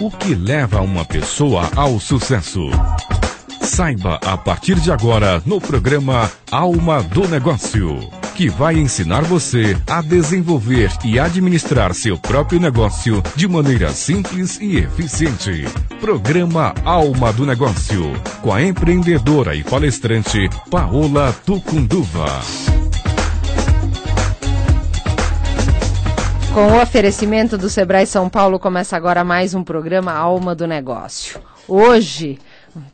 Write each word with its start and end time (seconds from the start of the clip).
O 0.00 0.10
que 0.10 0.34
leva 0.34 0.80
uma 0.80 1.04
pessoa 1.04 1.68
ao 1.74 1.98
sucesso? 1.98 2.70
Saiba 3.60 4.20
a 4.24 4.36
partir 4.36 4.76
de 4.76 4.92
agora 4.92 5.42
no 5.44 5.60
programa 5.60 6.30
Alma 6.50 7.02
do 7.02 7.26
Negócio, 7.28 7.98
que 8.34 8.48
vai 8.48 8.76
ensinar 8.76 9.22
você 9.22 9.76
a 9.88 10.00
desenvolver 10.00 10.90
e 11.04 11.18
administrar 11.18 11.92
seu 11.94 12.16
próprio 12.16 12.60
negócio 12.60 13.22
de 13.34 13.48
maneira 13.48 13.92
simples 13.92 14.58
e 14.60 14.78
eficiente. 14.78 15.66
Programa 16.00 16.74
Alma 16.84 17.32
do 17.32 17.44
Negócio, 17.44 18.12
com 18.40 18.52
a 18.52 18.62
empreendedora 18.62 19.56
e 19.56 19.64
palestrante 19.64 20.48
Paola 20.70 21.34
Tucunduva. 21.44 22.40
Com 26.54 26.68
o 26.68 26.80
oferecimento 26.80 27.58
do 27.58 27.68
Sebrae 27.68 28.06
São 28.06 28.28
Paulo, 28.28 28.60
começa 28.60 28.96
agora 28.96 29.24
mais 29.24 29.54
um 29.54 29.64
programa 29.64 30.12
Alma 30.12 30.54
do 30.54 30.68
Negócio. 30.68 31.40
Hoje, 31.66 32.38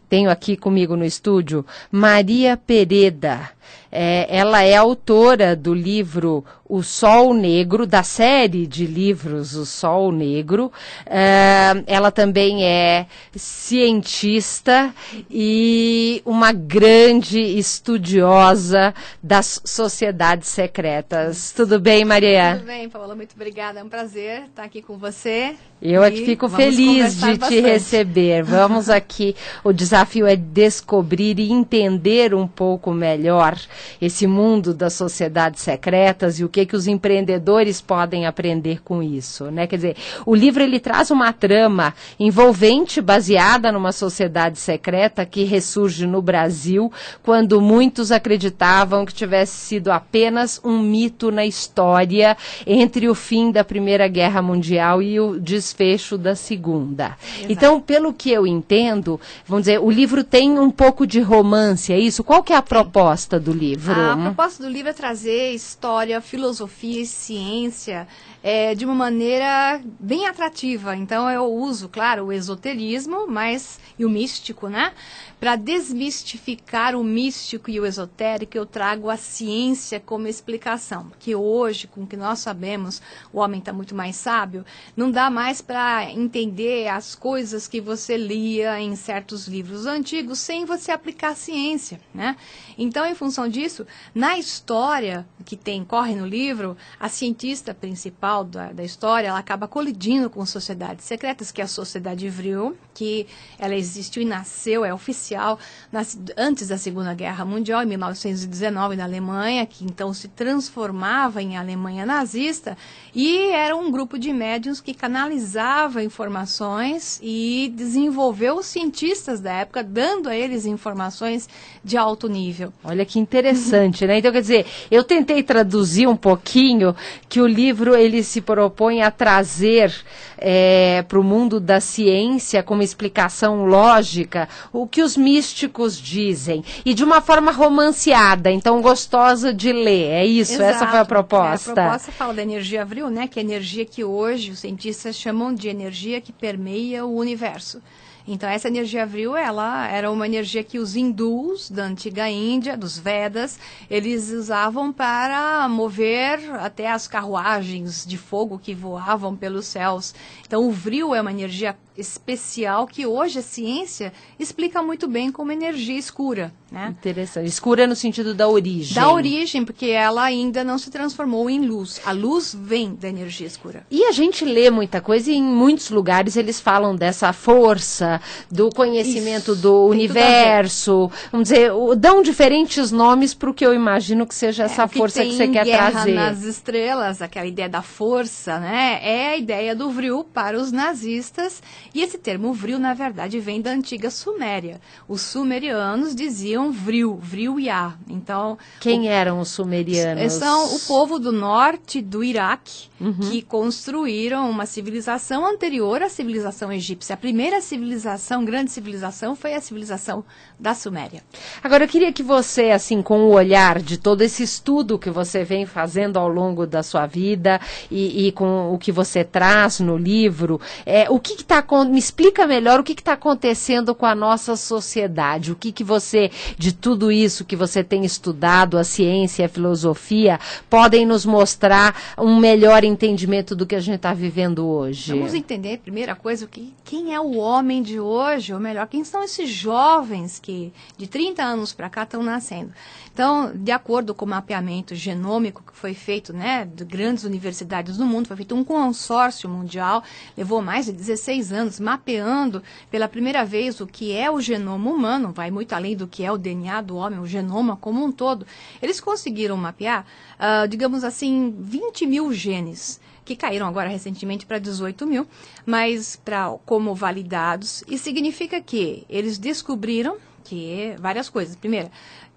tenho 0.09 0.31
aqui 0.31 0.57
comigo 0.57 0.97
no 0.97 1.05
estúdio 1.05 1.65
Maria 1.91 2.57
Pereda. 2.57 3.51
É, 3.97 4.27
ela 4.29 4.61
é 4.61 4.75
autora 4.75 5.55
do 5.55 5.73
livro 5.73 6.45
O 6.69 6.83
Sol 6.83 7.33
Negro, 7.33 7.87
da 7.87 8.03
série 8.03 8.67
de 8.67 8.87
livros 8.87 9.55
O 9.55 9.65
Sol 9.65 10.11
Negro. 10.11 10.73
É, 11.07 11.81
ela 11.87 12.11
também 12.11 12.65
é 12.65 13.07
cientista 13.37 14.93
e 15.31 16.21
uma 16.27 16.51
grande 16.51 17.39
estudiosa 17.39 18.93
das 19.23 19.61
sociedades 19.65 20.49
secretas. 20.49 21.53
Tudo 21.53 21.79
bem, 21.79 22.05
Maria? 22.05 22.57
Tudo 22.57 22.67
bem, 22.67 22.89
Paula, 22.89 23.15
muito 23.15 23.37
obrigada. 23.37 23.79
É 23.79 23.85
um 23.85 23.89
prazer 23.89 24.47
estar 24.47 24.65
aqui 24.65 24.83
com 24.83 24.99
você. 24.99 25.55
Eu 25.81 26.03
é 26.03 26.11
que 26.11 26.25
fico 26.25 26.49
feliz 26.49 27.15
de 27.15 27.37
bastante. 27.37 27.49
te 27.49 27.61
receber. 27.61 28.43
Vamos 28.43 28.89
aqui. 28.89 29.37
O 29.63 29.71
desafio 29.71 30.04
é 30.27 30.37
descobrir 30.37 31.39
e 31.39 31.51
entender 31.51 32.35
um 32.35 32.47
pouco 32.47 32.93
melhor 32.93 33.59
esse 34.01 34.27
mundo 34.27 34.73
das 34.73 34.95
sociedades 34.95 35.63
secretas 35.63 36.39
e 36.39 36.45
o 36.45 36.49
que 36.49 36.67
que 36.67 36.77
os 36.77 36.87
empreendedores 36.87 37.81
podem 37.81 38.27
aprender 38.27 38.83
com 38.83 39.03
isso, 39.03 39.51
né? 39.51 39.67
Quer 39.67 39.77
dizer, 39.77 39.97
o 40.25 40.35
livro 40.35 40.63
ele 40.63 40.79
traz 40.79 41.11
uma 41.11 41.33
trama 41.33 41.95
envolvente 42.19 43.01
baseada 43.01 43.73
numa 43.73 43.93
sociedade 43.93 44.59
secreta 44.59 45.27
que 45.27 45.45
ressurge 45.45 46.07
no 46.07 46.23
Brasil 46.23 46.93
quando 47.23 47.61
muitos 47.61 48.13
acreditavam 48.13 49.05
que 49.05 49.15
tivesse 49.15 49.57
sido 49.57 49.91
apenas 49.91 50.61
um 50.65 50.79
mito 50.79 51.31
na 51.31 51.45
história 51.45 52.37
entre 52.67 53.09
o 53.09 53.15
fim 53.15 53.51
da 53.51 53.65
Primeira 53.65 54.09
Guerra 54.09 54.43
Mundial 54.43 55.03
e 55.03 55.19
o 55.19 55.39
desfecho 55.39 56.17
da 56.17 56.35
Segunda. 56.35 57.17
Exato. 57.39 57.53
Então, 57.53 57.81
pelo 57.81 58.13
que 58.13 58.31
eu 58.31 58.47
entendo, 58.47 59.21
vamos 59.47 59.65
dizer, 59.65 59.79
o 59.85 59.91
livro 59.91 60.25
tem 60.25 60.59
um 60.59 60.71
pouco 60.71 61.07
de 61.07 61.21
romance, 61.21 61.93
é 61.93 61.99
isso? 61.99 62.25
Qual 62.25 62.43
que 62.43 62.55
é 62.55 62.57
a 62.57 62.63
proposta 62.63 63.39
do 63.39 63.53
livro? 63.53 63.93
A 63.93 64.17
proposta 64.17 64.63
do 64.63 64.71
livro 64.71 64.89
é 64.89 64.95
trazer 64.95 65.51
história, 65.51 66.23
filosofia 66.23 67.03
e 67.03 67.07
ciência 67.07 68.09
é, 68.43 68.75
de 68.75 68.87
uma 68.87 68.95
maneira 68.95 69.83
bem 70.01 70.27
atrativa. 70.27 70.97
Então 70.97 71.29
eu 71.31 71.45
uso, 71.45 71.91
claro, 71.91 72.27
o 72.27 72.33
esoterismo, 72.33 73.27
mas 73.27 73.79
e 73.99 74.07
o 74.07 74.09
místico, 74.11 74.69
né? 74.69 74.93
Para 75.39 75.57
desmistificar 75.57 76.95
o 76.95 77.05
místico 77.05 77.71
e 77.71 77.79
o 77.79 77.85
esotérico, 77.85 78.57
eu 78.57 78.65
trago 78.65 79.11
a 79.11 79.17
ciência 79.17 80.01
como 80.01 80.27
explicação. 80.27 81.13
Que 81.19 81.35
hoje, 81.35 81.87
com 81.87 82.05
o 82.05 82.07
que 82.07 82.17
nós 82.17 82.39
sabemos, 82.39 83.03
o 83.33 83.39
homem 83.39 83.59
está 83.59 83.73
muito 83.73 83.95
mais 83.95 84.17
sábio, 84.17 84.65
não 84.97 85.11
dá 85.11 85.29
mais 85.29 85.61
para 85.61 86.11
entender 86.11 86.89
as 86.89 87.15
coisas 87.15 87.69
que 87.69 87.81
você 87.81 88.17
lia 88.17 88.81
em 88.81 88.97
certos 88.97 89.47
livros 89.47 89.74
antigos 89.87 90.39
sem 90.39 90.65
você 90.65 90.93
aplicar 90.93 91.37
ciência, 91.37 92.01
né? 92.15 92.37
Então, 92.79 93.05
em 93.05 93.15
função 93.15 93.49
disso, 93.49 93.87
na 94.15 94.39
história 94.39 95.27
que 95.45 95.57
tem 95.57 95.85
corre 95.85 96.15
no 96.15 96.27
livro, 96.27 96.77
a 96.99 97.09
cientista 97.09 97.75
principal 97.75 98.45
da, 98.45 98.73
da 98.73 98.83
história, 98.83 99.29
ela 99.29 99.39
acaba 99.39 99.69
colidindo 99.69 100.31
com 100.31 100.45
sociedades 100.47 101.05
secretas, 101.05 101.53
que 101.53 101.61
é 101.61 101.65
a 101.65 101.69
Sociedade 101.69 102.29
Vril, 102.29 102.77
que 102.95 103.27
ela 103.59 103.75
existiu 103.75 104.23
e 104.23 104.25
nasceu, 104.25 104.85
é 104.85 104.95
oficial, 104.95 105.59
nas, 105.93 106.19
antes 106.37 106.69
da 106.69 106.79
Segunda 106.79 107.13
Guerra 107.13 107.45
Mundial, 107.45 107.83
em 107.83 107.87
1919, 107.87 108.97
na 108.97 109.05
Alemanha, 109.05 109.67
que 109.67 109.85
então 109.85 110.15
se 110.15 110.29
transformava 110.29 111.43
em 111.43 111.57
Alemanha 111.57 112.07
nazista, 112.07 112.77
e 113.15 113.51
era 113.51 113.77
um 113.77 113.91
grupo 113.91 114.19
de 114.19 114.33
médiums 114.33 114.81
que 114.81 114.95
canalizava 114.95 116.03
informações 116.03 117.21
e 117.23 117.73
desenvolveu 117.75 118.57
os 118.57 118.67
cientistas 118.67 119.41
da 119.41 119.53
época, 119.53 119.64
dando 119.85 120.29
a 120.29 120.37
eles 120.37 120.67
informações 120.67 121.49
de 121.83 121.97
alto 121.97 122.29
nível. 122.29 122.73
Olha 122.83 123.05
que 123.05 123.19
interessante, 123.19 124.07
né? 124.07 124.19
Então, 124.19 124.33
quer 124.33 124.41
dizer, 124.41 124.67
eu 124.91 125.05
tentei 125.05 125.43
traduzir 125.43 126.07
um 126.07 126.17
pouquinho 126.17 126.95
que 127.29 127.41
o 127.41 127.47
livro 127.47 127.95
ele 127.95 128.23
se 128.23 128.41
propõe 128.41 129.03
a 129.03 129.11
trazer 129.11 129.93
é, 130.39 131.03
para 131.09 131.19
o 131.19 131.25
mundo 131.25 131.61
da 131.61 131.81
ciência 131.81 132.63
como 132.63 132.83
explicação 132.83 133.65
lógica 133.65 134.49
o 134.73 134.87
que 134.87 135.03
os 135.03 135.17
místicos 135.17 135.99
dizem 135.99 136.65
e 136.85 136.93
de 136.93 137.05
uma 137.05 137.21
forma 137.21 137.51
romanceada, 137.51 138.51
então 138.51 138.81
gostosa 138.83 139.53
de 139.53 139.73
ler. 139.73 140.11
É 140.11 140.27
isso? 140.27 140.55
Exato. 140.55 140.71
Essa 140.71 140.87
foi 140.87 140.99
a 140.99 141.05
proposta. 141.05 141.71
É, 141.71 141.73
a 141.73 141.75
proposta 141.75 142.13
fala 142.13 142.35
da 142.35 142.43
energia 142.43 142.83
abril, 142.83 143.09
né? 143.09 143.27
Que 143.27 143.41
é 143.41 143.43
energia 143.43 143.85
que 143.85 144.05
hoje 144.05 144.51
os 144.51 144.59
cientistas 144.59 145.17
chamam 145.17 145.55
de 145.55 145.69
energia 145.69 146.21
que 146.21 146.33
permeia 146.33 147.05
o 147.05 147.17
universo. 147.17 147.81
Então, 148.27 148.49
essa 148.49 148.69
energia 148.69 149.03
avril, 149.03 149.37
ela 149.37 149.87
era 149.87 150.11
uma 150.11 150.27
energia 150.27 150.65
que 150.65 150.79
os 150.79 150.97
hindus 150.97 151.69
da 151.69 151.85
antiga 151.85 152.29
Índia, 152.29 152.75
dos 152.75 152.99
Vedas, 152.99 153.59
eles 153.91 154.31
usavam 154.31 154.91
para 154.91 155.69
mover 155.69 156.41
até 156.55 156.91
as 156.91 157.07
carruagens 157.07 158.07
de 158.07 158.17
fogo 158.17 158.59
que 158.59 158.75
voavam 158.75 159.37
pelos 159.37 159.67
céus. 159.67 160.15
Então, 160.47 160.67
o 160.67 160.71
vril 160.71 161.15
é 161.15 161.21
uma 161.21 161.31
energia 161.31 161.77
especial 161.99 162.87
que 162.87 163.07
hoje 163.07 163.41
a 163.41 163.43
ciência 163.43 164.11
explica 164.39 164.83
muito 164.83 165.07
bem 165.07 165.31
como 165.31 165.53
energia 165.53 165.99
escura. 165.99 166.53
Né? 166.75 166.89
Interessante. 166.89 167.47
Escura 167.47 167.87
no 167.87 167.95
sentido 167.95 168.35
da 168.35 168.49
origem. 168.49 168.97
Da 168.97 169.09
origem, 169.13 169.65
porque 169.65 169.87
ela 169.87 170.25
ainda 170.25 170.65
não 170.65 170.77
se 170.77 170.91
transformou 170.91 171.49
em 171.49 171.65
luz. 171.65 172.01
A 172.05 172.11
luz 172.11 172.53
vem 172.53 172.97
da 172.97 173.09
energia 173.09 173.47
escura. 173.47 173.87
E 173.89 174.03
a 174.03 174.11
gente 174.11 174.45
lê 174.45 174.71
muita 174.71 175.01
coisa 175.01 175.31
e 175.31 175.37
em 175.37 175.43
muitos 175.43 175.91
lugares 175.91 176.37
eles 176.37 176.59
falam 176.59 176.97
dessa 176.97 177.33
força, 177.33 178.21
do 178.51 178.71
conhecimento 178.71 179.53
Isso, 179.53 179.63
do 179.63 179.87
universo. 179.87 181.09
Vamos 181.31 181.49
dizer, 181.49 181.71
dão 181.97 182.23
diferentes 182.23 182.91
nomes 182.91 183.35
para 183.35 183.51
o 183.51 183.55
que 183.55 183.65
eu 183.65 183.73
imagino 183.73 184.27
que 184.27 184.35
seja 184.35 184.65
é, 184.65 184.67
essa 184.67 184.89
que 184.89 184.99
força 184.99 185.25
que 185.25 185.33
você 185.33 185.47
quer 185.47 185.65
guerra 185.65 185.91
trazer. 185.93 186.13
nas 186.13 186.43
estrelas, 186.43 187.23
aquela 187.23 187.47
ideia 187.47 187.69
da 187.69 187.83
força, 187.83 188.59
né? 188.59 188.99
É 189.01 189.29
a 189.29 189.37
ideia 189.37 189.77
do 189.77 189.91
vril 189.91 190.25
para 190.25 190.59
os 190.59 190.73
nazistas 190.73 191.63
e 191.95 192.03
esse 192.03 192.19
termo 192.19 192.53
vril, 192.53 192.81
na 192.81 192.95
verdade, 192.95 193.39
vem 193.39 193.61
da 193.61 193.71
antiga 193.71 194.11
Suméria. 194.11 194.81
Os 195.07 195.21
sumerianos 195.21 196.17
diziam 196.17 196.64
vril, 196.73 197.17
vril 197.17 197.59
Yah. 197.59 197.97
Então, 198.09 198.59
quem 198.81 199.03
o, 199.03 199.11
eram 199.11 199.41
os 199.41 199.49
sumerianos? 199.49 200.33
São 200.33 200.75
o 200.75 200.81
povo 200.81 201.19
do 201.19 201.33
norte 201.33 202.01
do 202.01 202.23
Iraque 202.23 202.89
uhum. 203.01 203.31
que 203.31 203.43
construíram 203.43 204.49
uma 204.49 204.67
civilização 204.67 205.47
anterior 205.47 206.03
à 206.03 206.09
civilização 206.09 206.73
egípcia. 206.73 207.15
A 207.15 207.17
primeira 207.17 207.61
civilização, 207.61 208.45
grande 208.45 208.71
civilização, 208.71 209.37
foi 209.37 209.55
a 209.55 209.61
civilização 209.61 210.25
da 210.59 210.75
Suméria. 210.75 211.23
Agora 211.63 211.85
eu 211.85 211.89
queria 211.89 212.13
que 212.13 212.23
você, 212.23 212.71
assim, 212.71 213.03
com 213.03 213.25
o 213.25 213.33
olhar 213.33 213.81
de 213.81 213.99
todo 213.99 214.23
esse 214.23 214.43
estudo 214.43 214.99
que 214.99 215.11
você 215.11 215.45
vem 215.45 215.67
fazendo 215.67 216.19
ao 216.19 216.29
longo 216.29 216.67
da 216.67 216.83
sua 216.83 217.07
vida 217.07 217.61
e, 217.91 218.29
e 218.29 218.33
com 218.33 218.73
o 218.73 218.79
que 218.79 218.93
você 218.93 219.25
traz 219.25 219.81
no 219.81 219.97
livro, 219.97 220.61
é, 220.87 221.09
o 221.11 221.19
que 221.19 221.35
está 221.35 221.65
me 221.85 221.99
explica 221.99 222.47
melhor 222.47 222.81
o 222.81 222.85
que 222.85 222.93
está 222.93 223.13
acontecendo 223.13 223.95
com 223.95 224.07
a 224.07 224.15
nossa 224.15 224.57
sociedade. 224.57 225.53
O 225.53 225.57
que, 225.57 225.73
que 225.73 225.85
você, 225.85 226.31
de 226.57 226.73
tudo 226.73 227.11
isso 227.11 227.45
que 227.45 227.57
você 227.57 227.83
tem 227.83 228.05
estudado, 228.05 228.79
a 228.79 228.85
ciência, 228.85 229.47
a 229.47 229.49
filosofia, 229.49 230.39
podem 230.69 231.07
nos 231.07 231.25
mostrar 231.25 232.15
um 232.19 232.39
melhor 232.39 232.85
entendimento 232.85 233.55
do 233.55 233.67
que 233.67 233.75
a 233.75 233.81
gente 233.81 233.97
está 233.97 234.15
vivendo 234.15 234.67
hoje? 234.67 235.13
Vamos 235.13 235.35
entender, 235.35 235.79
primeira 235.79 236.15
coisa, 236.15 236.47
que, 236.47 236.73
quem 236.85 237.15
é 237.15 237.21
o 237.21 237.37
homem 237.37 237.83
de 237.83 237.99
hoje, 238.01 238.53
ou 238.53 238.61
melhor, 238.61 238.87
quem 238.87 239.05
são 239.05 239.23
esses 239.23 239.49
jovens 239.51 240.39
que 240.39 240.73
de 240.97 241.07
30 241.07 241.43
anos 241.43 241.73
para 241.73 241.91
cá 241.91 242.03
estão 242.03 242.23
nascendo. 242.23 242.73
Então, 243.13 243.53
de 243.55 243.71
acordo 243.71 244.13
com 244.13 244.25
o 244.25 244.29
mapeamento 244.29 244.93
genômico 244.93 245.63
que 245.63 245.77
foi 245.79 245.95
feito, 245.95 246.33
né, 246.33 246.65
de 246.65 246.85
grandes 246.85 247.23
universidades 247.23 247.97
do 247.97 248.05
mundo, 248.05 248.27
foi 248.27 248.37
feito 248.37 248.57
um 248.57 248.65
consórcio 248.65 249.49
mundial, 249.49 250.03
levou 250.37 250.61
mais 250.61 250.87
de 250.87 250.93
16 250.93 251.53
anos 251.53 251.79
mapeando 251.79 252.61
pela 252.91 253.07
primeira 253.07 253.45
vez 253.45 253.81
o 253.81 253.87
que 253.87 254.13
é 254.13 254.29
o 254.29 254.41
genoma 254.41 254.91
humano, 254.91 255.33
vai 255.33 255.49
muito 255.49 255.73
além 255.73 255.97
do 255.97 256.09
que 256.09 256.25
é 256.25 256.33
o 256.33 256.37
DNA 256.45 256.83
do 256.83 256.97
homem, 256.97 257.19
o 257.19 257.27
genoma 257.27 257.77
como 257.77 258.05
um 258.05 258.13
todo, 258.13 258.47
eles 258.83 259.01
conseguiram 259.01 259.57
mapear, 259.57 260.05
uh, 260.39 260.69
digamos 260.69 261.03
assim, 261.03 261.55
20 261.59 262.07
mil 262.07 262.33
genes 262.33 263.01
que 263.25 263.35
caíram 263.35 263.67
agora 263.67 263.89
recentemente 263.89 264.45
para 264.45 264.59
18 264.59 265.07
mil, 265.07 265.27
mas 265.65 266.17
pra, 266.17 266.55
como 266.67 266.95
validados. 266.95 267.83
E 267.89 267.97
significa 267.97 268.61
que 268.61 269.07
eles 269.09 269.39
descobriram 269.39 270.19
que 270.45 270.95
várias 271.01 271.31
coisas. 271.31 271.57
Primeiro, 271.57 271.91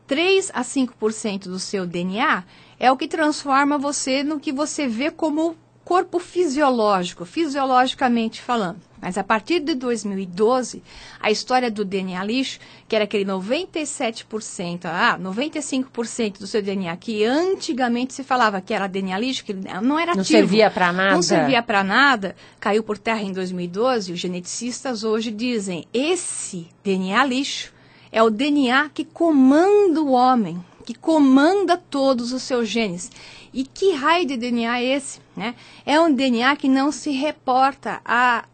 3 0.07 0.51
a 0.54 0.62
5% 0.62 1.44
do 1.44 1.59
seu 1.59 1.86
DNA 1.86 2.45
é 2.80 2.89
o 2.89 2.95
que 2.95 3.07
transforma 3.07 3.77
você 3.77 4.24
no 4.24 4.39
que 4.39 4.54
você 4.54 4.88
vê 4.88 5.12
como 5.12 5.57
corpo 5.83 6.19
fisiológico, 6.19 7.25
fisiologicamente 7.25 8.42
falando. 8.42 8.87
Mas 9.01 9.17
a 9.17 9.23
partir 9.23 9.59
de 9.59 9.75
2012, 9.75 10.81
a 11.19 11.29
história 11.29 11.69
do 11.69 11.85
DNA 11.85 12.23
lixo, 12.23 12.59
que 12.88 12.95
era 12.95 13.05
aquele 13.05 13.25
97%, 13.25 14.85
ah, 14.85 15.17
95% 15.19 16.39
do 16.39 16.47
seu 16.47 16.61
DNA, 16.61 16.95
que 16.97 17.23
antigamente 17.23 18.13
se 18.13 18.23
falava 18.23 18.59
que 18.59 18.73
era 18.73 18.88
DNA 18.88 19.17
lixo, 19.19 19.45
que 19.45 19.53
não 19.53 19.99
era 19.99 20.11
ativo. 20.11 20.17
Não 20.17 20.23
servia 20.23 20.71
para 20.71 20.91
nada. 20.91 21.13
Não 21.13 21.21
servia 21.21 21.63
para 21.63 21.83
nada, 21.83 22.35
caiu 22.59 22.83
por 22.83 22.97
terra 22.97 23.21
em 23.21 23.31
2012. 23.31 24.13
Os 24.13 24.19
geneticistas 24.19 25.03
hoje 25.03 25.31
dizem, 25.31 25.85
esse 25.94 26.67
DNA 26.83 27.23
lixo 27.25 27.73
é 28.11 28.23
o 28.23 28.29
DNA 28.29 28.89
que 28.94 29.05
comanda 29.05 30.01
o 30.01 30.11
homem, 30.11 30.63
que 30.88 30.95
comanda 30.95 31.75
todos 31.75 32.31
os 32.31 32.44
seus 32.44 32.69
genes. 32.69 33.12
E 33.54 33.66
que 33.66 33.92
raio 33.92 34.25
de 34.25 34.38
DNA 34.38 34.80
é 34.80 34.86
esse? 34.86 35.19
Né? 35.36 35.54
É 35.86 36.00
um 36.00 36.13
DNA 36.13 36.56
que 36.56 36.69
não 36.69 36.94
se 36.94 37.12
reporta 37.12 38.00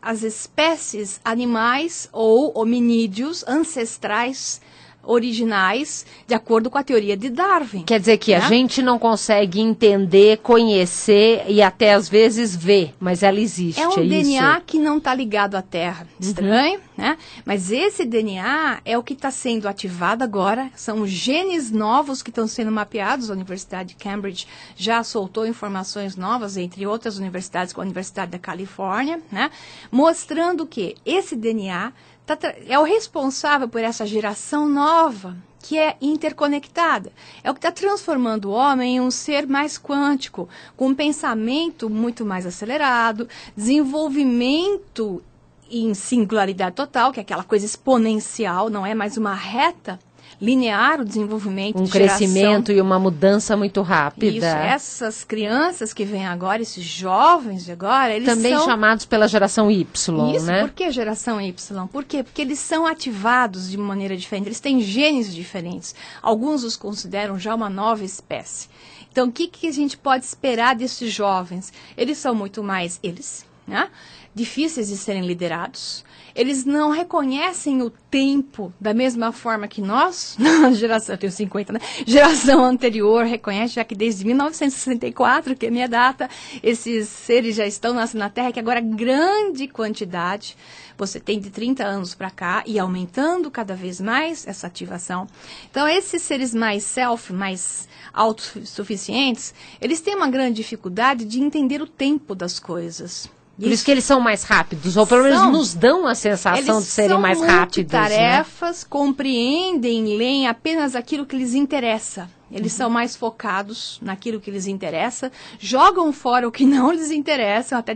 às 0.02 0.24
espécies 0.24 1.22
animais 1.24 2.10
ou 2.12 2.52
hominídeos 2.58 3.48
ancestrais 3.48 4.60
originais, 5.04 6.06
de 6.26 6.34
acordo 6.34 6.70
com 6.70 6.78
a 6.78 6.84
teoria 6.84 7.18
de 7.18 7.30
Darwin. 7.30 7.84
Quer 7.84 8.00
dizer 8.00 8.18
que 8.18 8.32
né? 8.32 8.38
a 8.38 8.48
gente 8.48 8.82
não 8.82 8.98
consegue 8.98 9.60
entender, 9.60 10.38
conhecer 10.38 11.44
e 11.48 11.62
até 11.62 11.94
às 11.94 12.08
vezes 12.08 12.56
ver, 12.56 12.94
mas 13.00 13.22
ela 13.22 13.40
existe. 13.40 13.82
É 13.82 13.88
um 13.88 14.00
é 14.00 14.06
DNA 14.06 14.58
isso? 14.58 14.62
que 14.66 14.80
não 14.80 14.98
está 14.98 15.14
ligado 15.14 15.56
à 15.56 15.62
Terra. 15.62 16.08
Uhum. 16.14 16.28
Estranho, 16.28 16.80
uhum. 16.80 16.86
né? 16.98 17.18
Mas 17.46 17.72
esse 17.72 18.06
DNA 18.06 18.80
é 18.86 18.98
o 18.98 19.04
que 19.04 19.14
está 19.14 19.30
sendo 19.30 19.68
ativado 19.68 20.24
agora. 20.24 20.70
São 20.76 21.06
genes 21.06 21.70
novos 21.70 22.24
que 22.24 22.30
estão 22.30 22.48
sendo 22.48 22.72
mapeados. 22.72 23.30
A 23.30 23.34
Universidade 23.34 23.90
de 23.90 23.96
Cambridge 23.96 24.48
já 24.76 25.04
soltou 25.04 25.46
informações 25.46 26.16
novas, 26.16 26.56
entre 26.56 26.88
outras 26.88 27.18
universidades, 27.18 27.74
como 27.74 27.84
a 27.84 27.86
Universidade 27.86 28.32
da 28.32 28.40
Califórnia, 28.40 29.20
né? 29.32 29.52
Mostrando 29.92 30.66
que 30.66 30.96
esse 31.06 31.36
DNA 31.36 31.92
tá, 32.26 32.38
é 32.68 32.78
o 32.80 32.84
responsável 32.84 33.68
por 33.68 33.82
essa 33.82 34.06
geração 34.06 34.68
nova 34.68 35.36
que 35.60 35.78
é 35.78 35.96
interconectada. 36.02 37.12
É 37.42 37.50
o 37.50 37.54
que 37.54 37.60
está 37.60 37.72
transformando 37.72 38.50
o 38.50 38.52
homem 38.52 38.98
em 38.98 39.02
um 39.02 39.10
ser 39.10 39.48
mais 39.48 39.78
quântico, 39.78 40.50
com 40.76 40.88
um 40.88 40.96
pensamento 40.96 41.90
muito 41.90 42.26
mais 42.26 42.46
acelerado, 42.46 43.30
desenvolvimento 43.56 45.24
em 45.72 45.94
singularidade 45.94 46.76
total, 46.76 47.14
que 47.14 47.20
é 47.20 47.24
aquela 47.24 47.46
coisa 47.46 47.66
exponencial, 47.66 48.70
não 48.70 48.86
é 48.86 48.94
mais 48.94 49.16
uma 49.16 49.34
reta 49.34 49.98
linear 50.42 51.02
o 51.02 51.06
desenvolvimento 51.06 51.80
um 51.80 51.84
de 51.84 51.92
crescimento 51.92 52.72
e 52.72 52.80
uma 52.82 53.00
mudança 53.00 53.56
muito 53.56 53.82
rápida. 53.82 54.38
Isso, 54.38 54.46
essas 54.46 55.24
crianças 55.24 55.94
que 55.94 56.06
vêm 56.06 56.26
agora, 56.26 56.62
esses 56.62 56.84
jovens 56.84 57.66
de 57.66 57.72
agora, 57.72 58.14
eles 58.14 58.28
também 58.28 58.54
são... 58.56 58.66
chamados 58.66 59.06
pela 59.06 59.28
geração 59.28 59.70
Y, 59.70 60.36
Isso, 60.36 60.46
né? 60.46 60.62
por 60.62 60.72
que 60.72 60.92
geração 60.92 61.40
Y? 61.40 61.88
Por 61.88 62.04
quê? 62.04 62.24
Porque 62.24 62.42
eles 62.42 62.60
são 62.60 62.86
ativados 62.86 63.70
de 63.70 63.78
maneira 63.78 64.16
diferente, 64.16 64.48
eles 64.48 64.60
têm 64.60 64.82
genes 64.82 65.34
diferentes. 65.34 65.96
Alguns 66.22 66.64
os 66.64 66.76
consideram 66.76 67.38
já 67.38 67.54
uma 67.54 67.70
nova 67.70 68.04
espécie. 68.04 68.68
Então, 69.12 69.28
o 69.28 69.32
que, 69.32 69.48
que 69.48 69.68
a 69.68 69.72
gente 69.72 69.96
pode 69.96 70.26
esperar 70.26 70.76
desses 70.76 71.12
jovens? 71.12 71.72
Eles 71.96 72.18
são 72.18 72.34
muito 72.34 72.64
mais 72.64 73.00
eles, 73.04 73.46
né? 73.68 73.90
Difíceis 74.34 74.88
de 74.88 74.98
serem 74.98 75.26
liderados 75.26 76.04
eles 76.36 76.66
não 76.66 76.90
reconhecem 76.90 77.82
o 77.82 77.90
tempo 77.90 78.74
da 78.80 78.94
mesma 78.94 79.32
forma 79.32 79.68
que 79.68 79.82
nós, 79.82 80.36
geração, 80.74 81.14
eu 81.14 81.20
tenho 81.20 81.32
50, 81.32 81.74
né? 81.74 81.80
Geração 82.06 82.64
anterior 82.64 83.26
reconhece, 83.26 83.76
já 83.76 83.84
que 83.84 83.96
desde 83.96 84.26
1964, 84.26 85.56
que 85.56 85.68
é 85.68 85.70
minha 85.70 85.88
data, 85.88 86.30
esses 86.62 87.08
seres 87.08 87.56
já 87.56 87.68
estão 87.68 87.94
nascendo 87.94 88.24
na 88.24 88.30
Terra, 88.30 88.52
que 88.52 88.60
agora 88.60 88.82
grande 88.82 89.68
quantidade 89.68 90.58
você 90.98 91.20
tem 91.20 91.40
de 91.40 91.50
30 91.50 91.84
anos 91.84 92.16
para 92.16 92.30
cá 92.30 92.64
e 92.66 92.80
aumentando 92.80 93.50
cada 93.52 93.76
vez 93.76 94.00
mais 94.00 94.48
essa 94.48 94.68
ativação. 94.68 95.28
Então, 95.70 95.88
esses 95.88 96.22
seres 96.22 96.54
mais 96.54 96.84
self, 96.84 97.32
mais 97.34 97.88
autossuficientes, 98.14 99.54
eles 99.82 100.02
têm 100.02 100.16
uma 100.16 100.30
grande 100.30 100.56
dificuldade 100.56 101.26
de 101.26 101.42
entender 101.42 101.82
o 101.82 101.88
tempo 101.88 102.36
das 102.36 102.60
coisas. 102.60 103.30
Por 103.56 103.66
isso, 103.66 103.74
isso 103.74 103.86
que 103.86 103.92
eles 103.92 104.04
são 104.04 104.20
mais 104.20 104.44
rápidos, 104.44 104.98
ou 104.98 105.06
pelo 105.06 105.24
menos 105.24 105.40
são, 105.40 105.52
nos 105.52 105.74
dão 105.76 106.08
a 106.08 106.16
sensação 106.16 106.80
de 106.80 106.88
serem 106.88 107.20
mais 107.20 107.40
rápidos. 107.40 107.92
Né? 107.94 108.00
tarefas, 108.00 108.82
né? 108.82 108.88
compreendem, 108.90 110.18
leem 110.18 110.48
apenas 110.48 110.96
aquilo 110.96 111.24
que 111.26 111.36
lhes 111.36 111.54
interessa. 111.54 112.28
Eles 112.52 112.72
uhum. 112.74 112.78
são 112.78 112.90
mais 112.90 113.16
focados 113.16 114.00
naquilo 114.02 114.40
que 114.40 114.50
lhes 114.50 114.66
interessa, 114.66 115.32
jogam 115.60 116.12
fora 116.12 116.48
o 116.48 116.52
que 116.52 116.66
não 116.66 116.92
lhes 116.92 117.12
interessa, 117.12 117.78
até, 117.78 117.96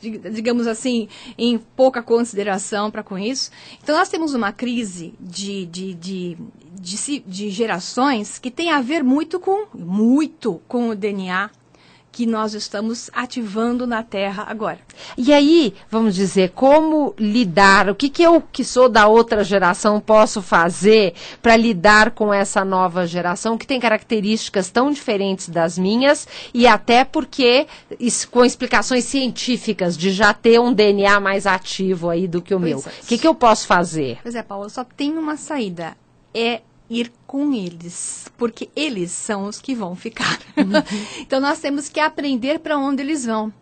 digamos 0.00 0.66
assim, 0.68 1.08
em 1.36 1.58
pouca 1.58 2.00
consideração 2.00 2.88
para 2.88 3.02
com 3.02 3.18
isso. 3.18 3.50
Então, 3.82 3.96
nós 3.96 4.08
temos 4.08 4.32
uma 4.32 4.52
crise 4.52 5.14
de, 5.18 5.66
de, 5.66 5.94
de, 5.94 6.38
de, 6.80 7.20
de 7.20 7.50
gerações 7.50 8.38
que 8.38 8.50
tem 8.50 8.70
a 8.70 8.80
ver 8.80 9.02
muito 9.02 9.40
com, 9.40 9.66
muito 9.74 10.60
com 10.68 10.90
o 10.90 10.94
DNA 10.94 11.50
que 12.14 12.26
nós 12.26 12.54
estamos 12.54 13.10
ativando 13.12 13.88
na 13.88 14.00
Terra 14.04 14.44
agora. 14.46 14.78
E 15.18 15.32
aí, 15.32 15.74
vamos 15.90 16.14
dizer, 16.14 16.50
como 16.50 17.12
lidar? 17.18 17.90
O 17.90 17.94
que, 17.94 18.08
que 18.08 18.22
eu, 18.22 18.40
que 18.40 18.62
sou 18.62 18.88
da 18.88 19.08
outra 19.08 19.42
geração, 19.42 20.00
posso 20.00 20.40
fazer 20.40 21.14
para 21.42 21.56
lidar 21.56 22.12
com 22.12 22.32
essa 22.32 22.64
nova 22.64 23.04
geração 23.04 23.58
que 23.58 23.66
tem 23.66 23.80
características 23.80 24.70
tão 24.70 24.92
diferentes 24.92 25.48
das 25.48 25.76
minhas 25.76 26.28
e 26.54 26.68
até 26.68 27.04
porque 27.04 27.66
com 28.30 28.44
explicações 28.44 29.02
científicas 29.04 29.96
de 29.96 30.12
já 30.12 30.32
ter 30.32 30.60
um 30.60 30.72
DNA 30.72 31.18
mais 31.18 31.48
ativo 31.48 32.10
aí 32.10 32.28
do 32.28 32.40
que 32.40 32.54
o 32.54 32.60
pois 32.60 32.70
meu. 32.70 32.78
É. 32.78 33.02
O 33.02 33.06
que, 33.08 33.18
que 33.18 33.26
eu 33.26 33.34
posso 33.34 33.66
fazer? 33.66 34.18
Pois 34.22 34.36
é, 34.36 34.42
Paulo, 34.44 34.70
só 34.70 34.84
tem 34.84 35.18
uma 35.18 35.36
saída. 35.36 35.96
É 36.32 36.60
ir 36.94 37.12
com 37.26 37.52
eles, 37.52 38.28
porque 38.36 38.68
eles 38.74 39.10
são 39.10 39.44
os 39.44 39.60
que 39.60 39.74
vão 39.74 39.94
ficar. 39.94 40.38
Uhum. 40.56 40.72
então 41.20 41.40
nós 41.40 41.60
temos 41.60 41.88
que 41.88 42.00
aprender 42.00 42.60
para 42.60 42.78
onde 42.78 43.02
eles 43.02 43.24
vão. 43.24 43.52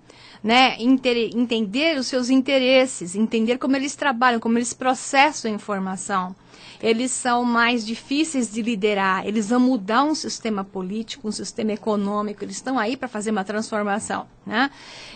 Né, 0.44 0.76
entender 0.80 1.96
os 1.96 2.08
seus 2.08 2.28
interesses, 2.28 3.14
entender 3.14 3.58
como 3.58 3.76
eles 3.76 3.94
trabalham, 3.94 4.40
como 4.40 4.58
eles 4.58 4.72
processam 4.72 5.48
a 5.48 5.54
informação 5.54 6.34
eles 6.82 7.12
são 7.12 7.44
mais 7.44 7.86
difíceis 7.86 8.50
de 8.50 8.60
liderar, 8.60 9.24
eles 9.24 9.50
vão 9.50 9.60
mudar 9.60 10.02
um 10.02 10.14
sistema 10.14 10.64
político, 10.64 11.28
um 11.28 11.32
sistema 11.32 11.72
econômico, 11.72 12.44
eles 12.44 12.56
estão 12.56 12.78
aí 12.78 12.96
para 12.96 13.06
fazer 13.06 13.30
uma 13.30 13.44
transformação, 13.44 14.26
né? 14.44 14.68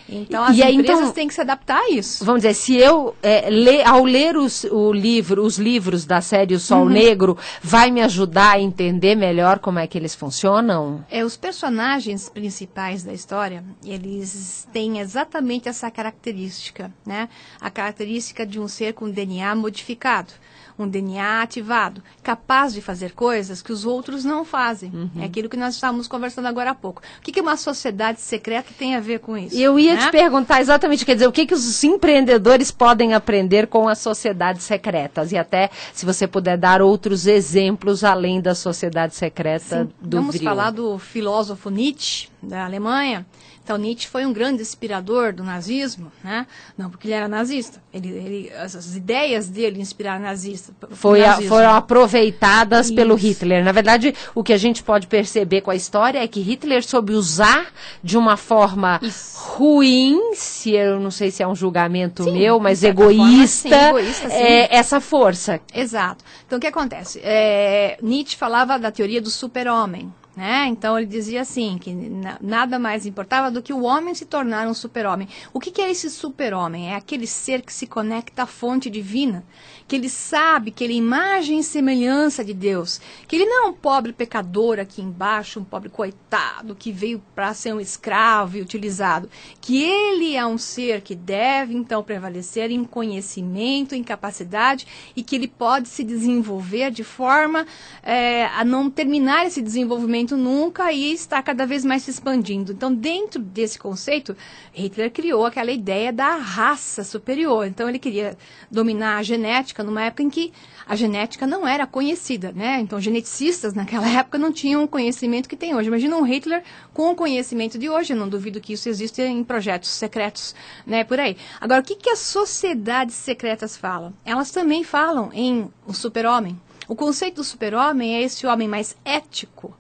Então 0.08 0.44
as 0.44 0.56
e 0.56 0.62
aí, 0.62 0.76
empresas 0.76 1.02
então, 1.02 1.12
têm 1.12 1.26
que 1.26 1.34
se 1.34 1.40
adaptar 1.40 1.80
a 1.80 1.90
isso. 1.90 2.24
Vamos 2.24 2.42
dizer, 2.42 2.54
se 2.54 2.76
eu 2.76 3.16
é, 3.20 3.50
ler, 3.50 3.84
ao 3.84 4.04
ler 4.04 4.36
os, 4.36 4.62
o 4.64 4.92
livro, 4.92 5.44
os 5.44 5.58
livros 5.58 6.04
da 6.04 6.20
série 6.20 6.54
O 6.54 6.60
Sol 6.60 6.84
uhum. 6.84 6.88
Negro, 6.88 7.36
vai 7.60 7.90
me 7.90 8.00
ajudar 8.02 8.52
a 8.52 8.60
entender 8.60 9.16
melhor 9.16 9.58
como 9.58 9.80
é 9.80 9.86
que 9.88 9.98
eles 9.98 10.14
funcionam? 10.14 11.04
É, 11.10 11.24
os 11.24 11.36
personagens 11.36 12.28
principais 12.28 13.02
da 13.02 13.12
história, 13.12 13.64
eles 13.84 14.68
têm 14.72 15.00
exatamente 15.00 15.68
essa 15.68 15.90
característica, 15.90 16.92
né? 17.04 17.28
A 17.60 17.68
característica 17.68 18.46
de 18.46 18.60
um 18.60 18.68
ser 18.68 18.92
com 18.94 19.10
DNA 19.10 19.52
modificado 19.56 20.32
um 20.78 20.86
DNA 20.86 21.46
ativado, 21.56 22.02
capaz 22.22 22.74
de 22.74 22.80
fazer 22.80 23.12
coisas 23.12 23.62
que 23.62 23.72
os 23.72 23.84
outros 23.84 24.24
não 24.24 24.44
fazem. 24.44 24.90
Uhum. 24.92 25.22
É 25.22 25.24
aquilo 25.24 25.48
que 25.48 25.56
nós 25.56 25.74
estávamos 25.74 26.06
conversando 26.06 26.46
agora 26.46 26.70
há 26.70 26.74
pouco. 26.74 27.02
O 27.18 27.22
que, 27.22 27.32
que 27.32 27.40
uma 27.40 27.56
sociedade 27.56 28.20
secreta 28.20 28.72
tem 28.78 28.94
a 28.94 29.00
ver 29.00 29.20
com 29.20 29.36
isso? 29.36 29.56
Eu 29.56 29.78
ia 29.78 29.94
né? 29.94 30.06
te 30.06 30.10
perguntar 30.10 30.60
exatamente, 30.60 31.04
quer 31.04 31.14
dizer, 31.14 31.26
o 31.26 31.32
que, 31.32 31.46
que 31.46 31.54
os 31.54 31.82
empreendedores 31.82 32.70
podem 32.70 33.14
aprender 33.14 33.66
com 33.66 33.88
as 33.88 33.98
sociedades 33.98 34.64
secretas? 34.64 35.32
E 35.32 35.38
até 35.38 35.70
se 35.92 36.04
você 36.04 36.26
puder 36.26 36.58
dar 36.58 36.82
outros 36.82 37.26
exemplos 37.26 38.04
além 38.04 38.40
da 38.40 38.54
sociedade 38.54 39.14
secreta 39.14 39.84
Sim. 39.84 39.92
do 40.00 40.16
Vamos 40.18 40.36
falar 40.40 40.70
do 40.70 40.98
filósofo 40.98 41.70
Nietzsche, 41.70 42.28
da 42.42 42.64
Alemanha. 42.64 43.26
Então 43.66 43.76
Nietzsche 43.76 44.06
foi 44.06 44.24
um 44.24 44.32
grande 44.32 44.62
inspirador 44.62 45.32
do 45.32 45.42
nazismo, 45.42 46.12
né? 46.22 46.46
Não 46.78 46.88
porque 46.88 47.08
ele 47.08 47.14
era 47.14 47.26
nazista, 47.26 47.82
ele, 47.92 48.10
ele 48.10 48.52
as, 48.52 48.76
as, 48.76 48.94
ideias 48.94 49.48
dele 49.48 49.80
inspiraram 49.80 50.22
nazista. 50.22 50.72
Foi 50.92 51.24
a, 51.24 51.42
foram 51.42 51.74
aproveitadas 51.74 52.86
Isso. 52.86 52.94
pelo 52.94 53.16
Hitler. 53.16 53.64
Na 53.64 53.72
verdade, 53.72 54.14
o 54.36 54.44
que 54.44 54.52
a 54.52 54.56
gente 54.56 54.84
pode 54.84 55.08
perceber 55.08 55.62
com 55.62 55.72
a 55.72 55.74
história 55.74 56.22
é 56.22 56.28
que 56.28 56.40
Hitler 56.40 56.84
soube 56.84 57.12
usar 57.12 57.66
de 58.04 58.16
uma 58.16 58.36
forma 58.36 59.00
Isso. 59.02 59.36
ruim, 59.36 60.32
se 60.34 60.70
eu 60.70 61.00
não 61.00 61.10
sei 61.10 61.32
se 61.32 61.42
é 61.42 61.48
um 61.48 61.56
julgamento 61.56 62.22
sim, 62.22 62.38
meu, 62.38 62.60
mas 62.60 62.84
egoísta, 62.84 63.68
forma, 63.68 63.84
sim, 63.84 63.88
egoísta 63.88 64.30
sim. 64.30 64.36
É, 64.36 64.76
essa 64.76 65.00
força. 65.00 65.60
Exato. 65.74 66.24
Então 66.46 66.58
o 66.58 66.60
que 66.60 66.68
acontece? 66.68 67.20
É, 67.20 67.98
Nietzsche 68.00 68.36
falava 68.36 68.78
da 68.78 68.92
teoria 68.92 69.20
do 69.20 69.28
super-homem. 69.28 70.12
Né? 70.36 70.66
Então 70.66 70.98
ele 70.98 71.06
dizia 71.06 71.40
assim 71.40 71.78
que 71.78 71.96
nada 72.42 72.78
mais 72.78 73.06
importava 73.06 73.50
do 73.50 73.62
que 73.62 73.72
o 73.72 73.84
homem 73.84 74.14
se 74.14 74.26
tornar 74.26 74.68
um 74.68 74.74
super-homem. 74.74 75.26
O 75.50 75.58
que, 75.58 75.70
que 75.70 75.80
é 75.80 75.90
esse 75.90 76.10
super-homem? 76.10 76.92
É 76.92 76.94
aquele 76.94 77.26
ser 77.26 77.62
que 77.62 77.72
se 77.72 77.86
conecta 77.86 78.42
à 78.42 78.46
fonte 78.46 78.90
divina, 78.90 79.42
que 79.88 79.96
ele 79.96 80.10
sabe 80.10 80.70
que 80.70 80.84
ele 80.84 80.92
é 80.92 80.96
imagem 80.96 81.60
e 81.60 81.64
semelhança 81.64 82.44
de 82.44 82.52
Deus, 82.52 83.00
que 83.26 83.36
ele 83.36 83.46
não 83.46 83.64
é 83.64 83.68
um 83.68 83.72
pobre 83.72 84.12
pecador 84.12 84.78
aqui 84.78 85.00
embaixo, 85.00 85.58
um 85.58 85.64
pobre 85.64 85.88
coitado 85.88 86.74
que 86.74 86.92
veio 86.92 87.22
para 87.34 87.54
ser 87.54 87.72
um 87.72 87.80
escravo 87.80 88.58
e 88.58 88.60
utilizado, 88.60 89.30
que 89.58 89.82
ele 89.82 90.36
é 90.36 90.44
um 90.44 90.58
ser 90.58 91.00
que 91.00 91.14
deve 91.14 91.74
então 91.74 92.02
prevalecer 92.02 92.70
em 92.70 92.84
conhecimento, 92.84 93.94
em 93.94 94.04
capacidade 94.04 94.86
e 95.16 95.22
que 95.22 95.34
ele 95.34 95.48
pode 95.48 95.88
se 95.88 96.04
desenvolver 96.04 96.90
de 96.90 97.04
forma 97.04 97.66
é, 98.02 98.44
a 98.48 98.62
não 98.66 98.90
terminar 98.90 99.46
esse 99.46 99.62
desenvolvimento 99.62 100.25
nunca 100.34 100.90
e 100.90 101.12
está 101.12 101.42
cada 101.42 101.66
vez 101.66 101.84
mais 101.84 102.04
se 102.04 102.10
expandindo. 102.10 102.72
Então, 102.72 102.92
dentro 102.92 103.42
desse 103.42 103.78
conceito, 103.78 104.34
Hitler 104.72 105.10
criou 105.10 105.44
aquela 105.44 105.70
ideia 105.70 106.10
da 106.10 106.36
raça 106.36 107.04
superior. 107.04 107.66
Então, 107.66 107.86
ele 107.86 107.98
queria 107.98 108.38
dominar 108.70 109.18
a 109.18 109.22
genética 109.22 109.84
numa 109.84 110.04
época 110.04 110.22
em 110.22 110.30
que 110.30 110.54
a 110.86 110.96
genética 110.96 111.46
não 111.46 111.68
era 111.68 111.86
conhecida, 111.86 112.52
né? 112.52 112.80
Então, 112.80 112.98
geneticistas 112.98 113.74
naquela 113.74 114.08
época 114.18 114.38
não 114.38 114.50
tinham 114.50 114.82
o 114.84 114.88
conhecimento 114.88 115.50
que 115.50 115.56
tem 115.56 115.74
hoje. 115.74 115.88
Imagina 115.88 116.16
um 116.16 116.22
Hitler 116.22 116.62
com 116.94 117.10
o 117.10 117.14
conhecimento 117.14 117.76
de 117.76 117.90
hoje. 117.90 118.14
Eu 118.14 118.16
não 118.16 118.28
duvido 118.28 118.60
que 118.60 118.72
isso 118.72 118.88
existe 118.88 119.20
em 119.20 119.44
projetos 119.44 119.90
secretos, 119.90 120.54
né? 120.86 121.04
Por 121.04 121.20
aí. 121.20 121.36
Agora, 121.60 121.82
o 121.82 121.84
que, 121.84 121.94
que 121.94 122.08
as 122.08 122.20
sociedades 122.20 123.14
secretas 123.14 123.76
falam? 123.76 124.14
Elas 124.24 124.50
também 124.50 124.82
falam 124.82 125.30
em 125.34 125.70
o 125.86 125.92
super-homem. 125.92 126.58
O 126.88 126.94
conceito 126.94 127.36
do 127.36 127.44
super-homem 127.44 128.14
é 128.14 128.22
esse 128.22 128.46
homem 128.46 128.68
mais 128.68 128.96
ético, 129.04 129.76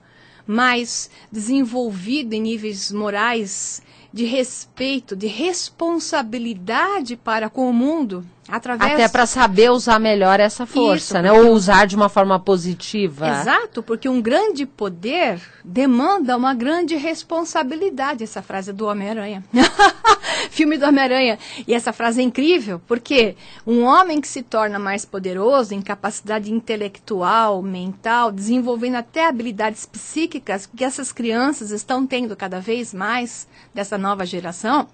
mais 0.46 1.10
desenvolvido 1.30 2.34
em 2.34 2.40
níveis 2.40 2.92
morais, 2.92 3.82
de 4.12 4.24
respeito, 4.24 5.16
de 5.16 5.26
responsabilidade 5.26 7.16
para 7.16 7.50
com 7.50 7.68
o 7.68 7.72
mundo, 7.72 8.24
Através... 8.48 8.92
Até 8.92 9.08
para 9.08 9.26
saber 9.26 9.70
usar 9.70 9.98
melhor 9.98 10.38
essa 10.38 10.64
força, 10.66 11.18
Isso, 11.18 11.22
né? 11.22 11.32
Ou 11.32 11.52
usar 11.52 11.86
de 11.86 11.96
uma 11.96 12.08
forma 12.08 12.38
positiva. 12.38 13.28
Exato, 13.28 13.82
porque 13.82 14.08
um 14.08 14.22
grande 14.22 14.64
poder 14.64 15.40
demanda 15.64 16.36
uma 16.36 16.54
grande 16.54 16.94
responsabilidade. 16.94 18.22
Essa 18.22 18.42
frase 18.42 18.70
é 18.70 18.72
do 18.72 18.86
Homem-Aranha. 18.86 19.44
Filme 20.50 20.78
do 20.78 20.86
Homem-Aranha. 20.86 21.38
E 21.66 21.74
essa 21.74 21.92
frase 21.92 22.20
é 22.20 22.24
incrível, 22.24 22.80
porque 22.86 23.36
um 23.66 23.82
homem 23.82 24.20
que 24.20 24.28
se 24.28 24.42
torna 24.42 24.78
mais 24.78 25.04
poderoso 25.04 25.74
em 25.74 25.82
capacidade 25.82 26.52
intelectual, 26.52 27.60
mental, 27.62 28.30
desenvolvendo 28.30 28.96
até 28.96 29.26
habilidades 29.26 29.84
psíquicas 29.86 30.66
que 30.66 30.84
essas 30.84 31.10
crianças 31.10 31.70
estão 31.70 32.06
tendo 32.06 32.36
cada 32.36 32.60
vez 32.60 32.94
mais 32.94 33.48
dessa 33.74 33.98
nova 33.98 34.24
geração, 34.24 34.88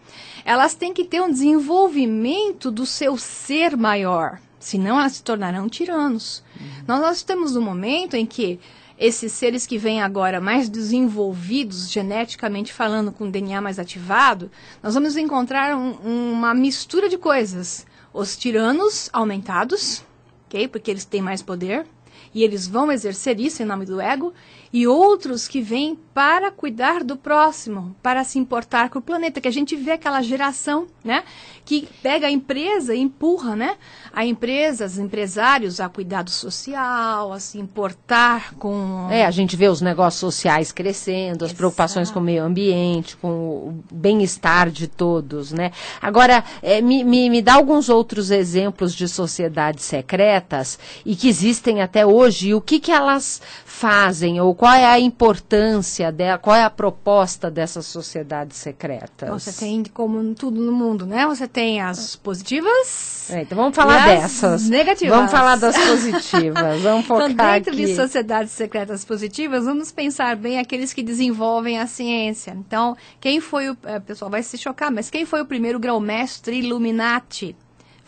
elas 0.44 0.74
têm 0.74 0.92
que 0.92 1.04
ter 1.04 1.20
um 1.20 1.30
desenvolvimento 1.30 2.70
do 2.70 2.86
seu 2.86 3.16
ser 3.46 3.76
maior, 3.76 4.40
senão 4.58 4.98
elas 4.98 5.12
se 5.12 5.22
tornarão 5.22 5.68
tiranos. 5.68 6.42
Uhum. 6.58 6.66
Nós, 6.86 7.00
nós 7.00 7.16
estamos 7.18 7.54
no 7.54 7.60
momento 7.60 8.14
em 8.14 8.24
que 8.24 8.60
esses 8.98 9.32
seres 9.32 9.66
que 9.66 9.78
vêm 9.78 10.00
agora 10.00 10.40
mais 10.40 10.68
desenvolvidos 10.68 11.90
geneticamente 11.90 12.72
falando, 12.72 13.10
com 13.10 13.28
DNA 13.28 13.60
mais 13.60 13.78
ativado, 13.78 14.50
nós 14.82 14.94
vamos 14.94 15.16
encontrar 15.16 15.76
um, 15.76 15.92
uma 16.32 16.54
mistura 16.54 17.08
de 17.08 17.18
coisas. 17.18 17.84
Os 18.14 18.36
tiranos 18.36 19.10
aumentados, 19.12 20.04
ok? 20.46 20.68
Porque 20.68 20.90
eles 20.90 21.04
têm 21.04 21.22
mais 21.22 21.42
poder 21.42 21.86
e 22.34 22.42
eles 22.42 22.66
vão 22.66 22.90
exercer 22.90 23.38
isso 23.40 23.62
em 23.62 23.66
nome 23.66 23.86
do 23.86 24.00
ego, 24.00 24.32
e 24.72 24.86
outros 24.86 25.46
que 25.46 25.60
vêm 25.60 25.98
para 26.14 26.50
cuidar 26.50 27.04
do 27.04 27.14
próximo, 27.16 27.94
para 28.02 28.24
se 28.24 28.38
importar 28.38 28.88
com 28.88 28.98
o 28.98 29.02
planeta, 29.02 29.40
que 29.40 29.48
a 29.48 29.52
gente 29.52 29.76
vê 29.76 29.92
aquela 29.92 30.22
geração, 30.22 30.86
né, 31.04 31.24
que 31.64 31.88
pega 32.02 32.26
a 32.26 32.30
empresa 32.30 32.94
e 32.94 33.00
empurra, 33.00 33.54
né, 33.54 33.76
a 34.12 34.24
empresa, 34.24 34.86
os 34.86 34.98
empresários 34.98 35.78
a 35.78 35.88
cuidado 35.88 36.30
social, 36.30 37.32
a 37.32 37.38
se 37.38 37.58
importar 37.58 38.54
com... 38.54 39.08
É, 39.10 39.26
a 39.26 39.30
gente 39.30 39.56
vê 39.56 39.68
os 39.68 39.82
negócios 39.82 40.20
sociais 40.20 40.72
crescendo, 40.72 41.44
as 41.44 41.50
Exato. 41.50 41.56
preocupações 41.56 42.10
com 42.10 42.20
o 42.20 42.22
meio 42.22 42.42
ambiente, 42.42 43.16
com 43.16 43.28
o 43.28 43.84
bem-estar 43.92 44.70
de 44.70 44.86
todos, 44.86 45.52
né. 45.52 45.70
Agora, 46.00 46.44
é, 46.62 46.80
me, 46.80 47.04
me, 47.04 47.28
me 47.28 47.42
dá 47.42 47.54
alguns 47.54 47.90
outros 47.90 48.30
exemplos 48.30 48.94
de 48.94 49.06
sociedades 49.06 49.84
secretas 49.84 50.78
e 51.04 51.14
que 51.14 51.28
existem 51.28 51.82
até 51.82 52.06
hoje, 52.06 52.21
e 52.30 52.54
o 52.54 52.60
que 52.60 52.78
que 52.78 52.90
elas 52.90 53.40
fazem, 53.64 54.40
ou 54.40 54.54
qual 54.54 54.72
é 54.72 54.84
a 54.84 55.00
importância 55.00 56.12
dela, 56.12 56.38
qual 56.38 56.54
é 56.54 56.62
a 56.62 56.70
proposta 56.70 57.50
dessas 57.50 57.86
sociedades 57.86 58.56
secretas? 58.56 59.28
Você 59.28 59.52
tem, 59.52 59.82
como 59.84 60.34
tudo 60.34 60.60
no 60.60 60.72
mundo, 60.72 61.04
né? 61.04 61.26
Você 61.26 61.48
tem 61.48 61.80
as 61.80 62.14
positivas. 62.16 63.30
É, 63.30 63.42
então 63.42 63.56
vamos 63.56 63.74
falar 63.74 64.04
dessas. 64.06 64.68
Negativas. 64.68 65.16
Vamos 65.16 65.30
falar 65.30 65.56
das 65.56 65.76
positivas. 65.86 66.80
Vamos 66.80 67.06
focar 67.06 67.30
então, 67.30 67.52
dentro 67.52 67.72
aqui. 67.72 67.86
de 67.86 67.94
sociedades 67.96 68.52
secretas 68.52 69.04
positivas, 69.04 69.64
vamos 69.64 69.90
pensar 69.90 70.36
bem 70.36 70.58
aqueles 70.58 70.92
que 70.92 71.02
desenvolvem 71.02 71.78
a 71.78 71.86
ciência. 71.86 72.52
Então, 72.56 72.96
quem 73.20 73.40
foi 73.40 73.70
o. 73.70 73.76
É, 73.84 73.98
pessoal 73.98 74.30
vai 74.30 74.42
se 74.42 74.56
chocar, 74.58 74.90
mas 74.90 75.10
quem 75.10 75.24
foi 75.24 75.40
o 75.40 75.46
primeiro 75.46 75.78
grão-mestre 75.78 76.58
Illuminati? 76.58 77.56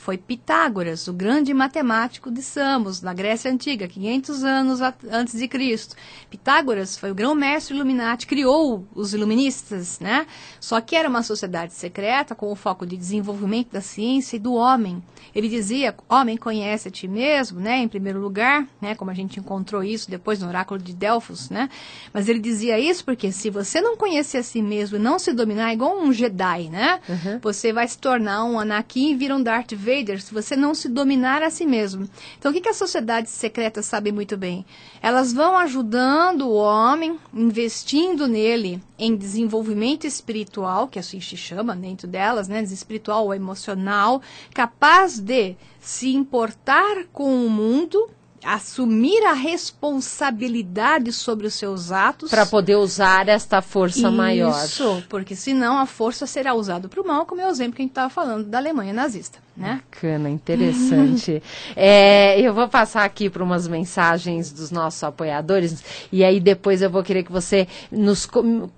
Foi 0.05 0.19
Pitágoras, 0.19 1.09
o 1.09 1.15
grande 1.15 1.55
matemático 1.55 2.31
de 2.31 2.43
Samos, 2.43 3.01
na 3.01 3.15
Grécia 3.15 3.51
Antiga, 3.51 3.89
500 3.89 4.45
anos 4.45 4.81
antes 5.11 5.39
de 5.39 5.49
Cristo. 5.49 5.97
Pitágoras 6.29 6.95
foi 6.95 7.11
o 7.11 7.15
grão-mestre 7.15 7.75
Illuminati, 7.75 8.27
criou 8.27 8.87
os 8.95 9.15
iluministas, 9.15 9.99
né? 10.01 10.27
Só 10.61 10.79
que 10.83 10.95
era 10.95 11.09
uma 11.09 11.23
sociedade 11.23 11.73
secreta 11.73 12.35
com 12.35 12.53
o 12.53 12.55
foco 12.55 12.85
de 12.85 12.99
desenvolvimento 12.99 13.73
da 13.73 13.81
ciência 13.81 14.37
e 14.37 14.39
do 14.39 14.53
homem. 14.53 15.03
Ele 15.35 15.49
dizia: 15.49 15.95
"Homem, 16.07 16.37
conhece 16.37 16.89
a 16.89 16.91
ti 16.91 17.09
mesmo", 17.09 17.59
né? 17.59 17.79
Em 17.79 17.89
primeiro 17.89 18.21
lugar, 18.21 18.69
né, 18.83 18.95
como 18.95 19.11
a 19.11 19.15
gente 19.15 19.41
encontrou 19.41 19.83
isso 19.83 20.11
depois 20.11 20.39
no 20.39 20.49
oráculo 20.49 20.79
de 20.79 20.93
Delfos, 20.93 21.49
né? 21.49 21.71
Mas 22.13 22.29
ele 22.29 22.41
dizia 22.41 22.79
isso 22.79 23.03
porque 23.07 23.33
se 23.33 23.49
você 23.49 23.81
não 23.81 23.97
conhecer 23.97 24.37
a 24.37 24.43
si 24.43 24.61
mesmo 24.61 24.99
e 24.99 25.01
não 25.01 25.19
se 25.19 25.33
dominar 25.33 25.71
é 25.71 25.73
igual 25.73 25.99
um 25.99 26.13
Jedi, 26.13 26.69
né? 26.69 27.01
Uhum. 27.09 27.39
Você 27.41 27.73
vai 27.73 27.89
se 27.89 27.97
tornar 27.97 28.45
um 28.45 28.61
Anakin 28.61 29.13
e 29.13 29.15
vir 29.15 29.33
um 29.33 29.43
Darth 29.43 29.73
Vader 29.73 29.94
Vader 29.95 30.21
se 30.21 30.33
você 30.33 30.57
não 30.57 30.75
se 30.75 30.89
dominar 30.89 31.43
a 31.43 31.51
si 31.51 31.67
mesmo. 31.67 32.09
Então, 32.39 32.51
o 32.51 32.55
que, 32.55 32.61
que 32.61 32.69
as 32.69 32.77
sociedades 32.77 33.33
secretas 33.33 33.87
sabem 33.87 34.13
muito 34.13 34.37
bem? 34.37 34.65
Elas 35.01 35.33
vão 35.33 35.57
ajudando 35.57 36.49
o 36.49 36.55
homem, 36.55 37.19
investindo 37.33 38.27
nele 38.27 38.83
em 38.99 39.17
desenvolvimento 39.17 40.07
espiritual, 40.07 40.89
que 40.89 40.99
assim 40.99 41.21
se 41.21 41.37
chama 41.37 41.77
dentro 41.77 42.07
delas, 42.07 42.49
né? 42.49 42.63
Espiritual 42.63 43.27
ou 43.27 43.35
emocional, 43.35 44.21
capaz 44.53 45.19
de 45.19 45.57
se 45.81 46.15
importar 46.15 47.05
com 47.13 47.47
o 47.47 47.51
mundo 47.51 48.11
assumir 48.45 49.25
a 49.25 49.33
responsabilidade 49.33 51.11
sobre 51.13 51.47
os 51.47 51.55
seus 51.55 51.91
atos. 51.91 52.31
Para 52.31 52.45
poder 52.45 52.77
usar 52.77 53.29
esta 53.29 53.63
força 53.63 54.01
Isso, 54.01 54.13
maior. 54.13 54.65
Isso, 54.65 55.03
porque 55.09 55.35
senão 55.35 55.79
a 55.79 55.87
força 55.87 56.27
será 56.27 56.55
usada 56.55 56.87
para 56.87 57.01
o 57.01 57.07
mal, 57.07 57.25
como 57.25 57.41
é 57.41 57.47
o 57.47 57.51
exemplo 57.51 57.77
que 57.77 57.83
a 57.83 57.85
gente 57.85 57.93
estava 57.93 58.11
falando 58.11 58.45
da 58.45 58.59
Alemanha 58.59 58.93
nazista. 58.93 59.44
Né? 59.57 59.81
Bacana, 59.89 60.29
interessante. 60.29 61.41
é, 61.77 62.41
eu 62.41 62.53
vou 62.53 62.69
passar 62.69 63.05
aqui 63.05 63.31
para 63.31 63.45
umas 63.45 63.69
mensagens 63.69 64.51
dos 64.51 64.73
nossos 64.73 65.03
apoiadores 65.05 65.83
e 66.11 66.25
aí 66.25 66.41
depois 66.41 66.83
eu 66.83 66.91
vou 66.91 67.05
querer 67.05 67.23
que 67.23 67.31
você 67.31 67.69
nos 67.91 68.29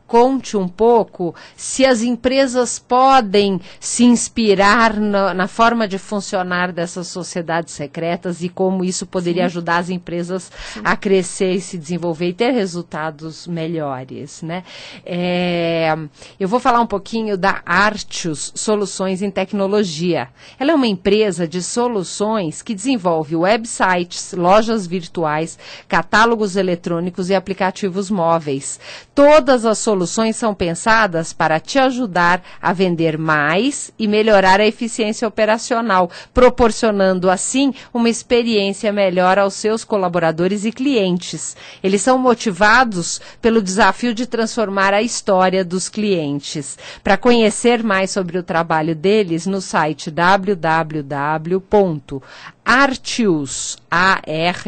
conte 0.07 0.55
um 0.55 0.69
pouco 0.69 1.35
se 1.57 1.87
as 1.87 2.03
empresas 2.03 2.79
podem 2.79 3.59
se 3.81 4.05
inspirar 4.05 4.95
na, 5.01 5.33
na 5.33 5.49
forma 5.49 5.89
de 5.89 5.99
funcionar 5.99 6.73
dessas 6.73 7.07
sociedades 7.07 7.73
secretas 7.73 8.43
e 8.43 8.49
como 8.51 8.85
isso 8.85 9.07
poderia 9.07 9.43
Sim. 9.45 9.47
ajudar 9.47 9.79
as 9.79 9.89
empresas 9.89 10.53
Sim. 10.75 10.81
a 10.85 10.95
crescer 10.95 11.53
e 11.53 11.61
se 11.61 11.79
desenvolver 11.79 12.29
e 12.29 12.35
ter 12.35 12.51
resultados 12.51 13.47
melhores. 13.47 14.43
Né? 14.43 14.63
É, 15.07 15.97
eu 16.39 16.47
vou 16.47 16.61
falar 16.61 16.81
um 16.81 16.87
pouquinho 16.87 17.39
da 17.39 17.63
Artius 17.65 18.53
Soluções 18.55 19.23
em 19.23 19.31
Tecnologia. 19.31 20.29
Ela 20.59 20.66
Ela 20.67 20.73
é 20.73 20.75
uma 20.75 20.89
empresa 20.89 21.47
de 21.47 21.63
soluções 21.63 22.61
que 22.61 22.75
desenvolve 22.75 23.37
websites, 23.37 24.33
lojas 24.33 24.85
virtuais, 24.85 25.57
catálogos 25.87 26.57
eletrônicos 26.57 27.31
e 27.31 27.37
aplicativos 27.37 28.11
móveis. 28.11 28.81
Todas 29.15 29.65
as 29.65 29.79
soluções 29.79 30.35
são 30.35 30.53
pensadas 30.53 31.33
para 31.33 31.61
te 31.61 31.79
ajudar 31.79 32.43
a 32.61 32.73
vender 32.73 33.17
mais 33.17 33.93
e 33.97 34.09
melhorar 34.09 34.61
a 34.61 34.67
eficiência 34.67 35.29
operacional, 35.29 36.11
proporcionando 36.35 37.31
assim 37.31 37.73
uma 37.95 38.11
experiência 38.11 38.93
melhor 38.93 39.39
aos 39.39 39.55
seus 39.55 39.85
colaboradores 39.85 40.65
e 40.65 40.73
clientes. 40.73 41.57
Eles 41.81 42.03
são 42.03 42.19
motivados 42.19 43.21
pelo 43.41 43.63
desafio 43.63 44.13
de 44.13 44.27
transformar 44.27 44.93
a 44.93 45.01
história 45.01 45.65
dos 45.65 45.89
clientes. 45.89 46.77
Para 47.05 47.17
conhecer 47.17 47.85
mais 47.85 48.11
sobre 48.11 48.37
o 48.37 48.43
trabalho 48.43 48.97
deles, 48.97 49.47
no 49.47 49.61
site 49.61 50.11
www.artius.com 50.57 52.56
artius, 52.67 53.79
A-R-T-I-U-S, 53.89 54.59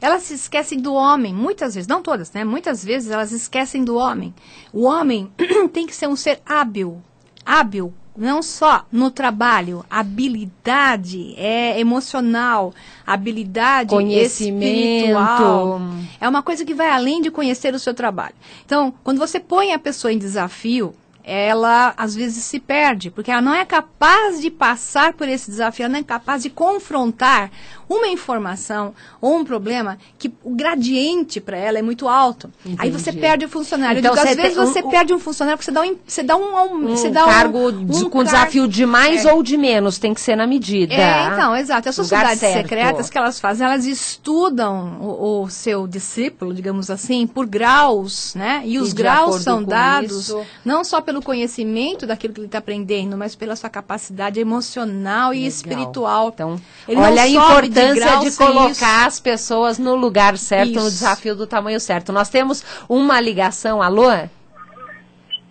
Elas 0.00 0.22
se 0.24 0.34
esquecem 0.34 0.78
do 0.78 0.92
homem, 0.92 1.34
muitas 1.34 1.74
vezes, 1.74 1.88
não 1.88 2.02
todas, 2.02 2.30
né? 2.32 2.44
Muitas 2.44 2.84
vezes 2.84 3.10
elas 3.10 3.32
esquecem 3.32 3.82
do 3.82 3.96
homem. 3.96 4.34
O 4.72 4.82
homem 4.82 5.32
tem 5.72 5.86
que 5.86 5.96
ser 5.96 6.06
um 6.06 6.16
ser 6.16 6.40
hábil, 6.44 7.02
hábil 7.44 7.94
não 8.16 8.42
só 8.42 8.84
no 8.90 9.10
trabalho, 9.10 9.84
habilidade 9.90 11.34
é 11.36 11.78
emocional, 11.78 12.72
habilidade 13.06 13.94
espiritual. 14.24 15.80
É 16.20 16.28
uma 16.28 16.42
coisa 16.42 16.64
que 16.64 16.74
vai 16.74 16.90
além 16.90 17.20
de 17.20 17.30
conhecer 17.30 17.74
o 17.74 17.78
seu 17.78 17.94
trabalho. 17.94 18.34
Então, 18.64 18.92
quando 19.04 19.18
você 19.18 19.38
põe 19.38 19.72
a 19.72 19.78
pessoa 19.78 20.12
em 20.12 20.18
desafio, 20.18 20.94
ela 21.26 21.92
às 21.96 22.14
vezes 22.14 22.44
se 22.44 22.60
perde, 22.60 23.10
porque 23.10 23.32
ela 23.32 23.42
não 23.42 23.52
é 23.52 23.64
capaz 23.64 24.40
de 24.40 24.48
passar 24.48 25.12
por 25.12 25.28
esse 25.28 25.50
desafio, 25.50 25.84
ela 25.84 25.92
não 25.92 25.98
é 25.98 26.04
capaz 26.04 26.44
de 26.44 26.50
confrontar 26.50 27.50
uma 27.88 28.06
informação 28.08 28.94
ou 29.20 29.36
um 29.36 29.44
problema 29.44 29.98
que 30.18 30.32
o 30.42 30.54
gradiente 30.54 31.40
para 31.40 31.56
ela 31.56 31.78
é 31.78 31.82
muito 31.82 32.08
alto. 32.08 32.50
Entendi. 32.64 32.76
Aí 32.80 32.90
você 32.90 33.12
perde 33.12 33.44
o 33.44 33.48
funcionário. 33.48 33.98
Então, 33.98 34.14
digo, 34.14 34.28
às 34.28 34.36
vezes 34.36 34.58
um, 34.58 34.66
você 34.66 34.80
um, 34.80 34.88
perde 34.88 35.14
um 35.14 35.18
funcionário 35.18 35.58
porque 35.58 35.70
você 35.70 35.72
dá 35.72 35.82
um, 35.82 35.96
você 36.06 36.22
dá 36.22 36.36
um, 36.36 36.74
um 36.74 36.88
você 36.88 37.10
dá 37.10 37.24
cargo 37.24 37.70
um, 37.70 37.86
de, 37.86 38.08
com 38.08 38.24
desafio 38.24 38.68
de 38.68 38.84
mais 38.86 39.24
é. 39.24 39.32
ou 39.32 39.42
de 39.42 39.56
menos, 39.56 39.98
tem 39.98 40.14
que 40.14 40.20
ser 40.20 40.36
na 40.36 40.46
medida. 40.46 40.94
É, 40.94 41.28
então, 41.28 41.56
exato. 41.56 41.88
As 41.88 41.94
sociedades 41.94 42.38
secretas 42.38 43.10
que 43.10 43.18
elas 43.18 43.40
fazem, 43.40 43.66
elas 43.66 43.84
estudam 43.84 44.98
o, 45.00 45.42
o, 45.42 45.50
seu 45.50 45.86
discípulo, 45.86 46.52
digamos 46.52 46.90
assim, 46.90 47.26
por 47.26 47.46
graus, 47.46 48.34
né? 48.34 48.62
E 48.64 48.78
os 48.78 48.92
e 48.92 48.94
graus 48.94 49.42
são 49.42 49.62
dados 49.62 50.28
isso. 50.28 50.42
não 50.64 50.82
só 50.84 51.00
pelo 51.00 51.15
conhecimento 51.22 52.06
daquilo 52.06 52.34
que 52.34 52.40
ele 52.40 52.46
está 52.46 52.58
aprendendo, 52.58 53.16
mas 53.16 53.34
pela 53.34 53.56
sua 53.56 53.70
capacidade 53.70 54.40
emocional 54.40 55.30
Legal. 55.30 55.44
e 55.44 55.46
espiritual. 55.46 56.28
Então, 56.34 56.60
ele 56.88 57.00
olha 57.00 57.22
a 57.22 57.28
importância 57.28 57.66
importância 57.66 58.18
de, 58.18 58.30
de 58.30 58.36
colocar 58.36 58.70
isso. 58.70 59.06
as 59.06 59.20
pessoas 59.20 59.78
no 59.78 59.94
lugar 59.94 60.36
certo, 60.38 60.70
isso. 60.70 60.80
no 60.80 60.90
desafio 60.90 61.34
do 61.34 61.46
tamanho 61.46 61.80
certo. 61.80 62.12
Nós 62.12 62.28
temos 62.28 62.64
uma 62.88 63.20
ligação. 63.20 63.82
Alô? 63.82 64.10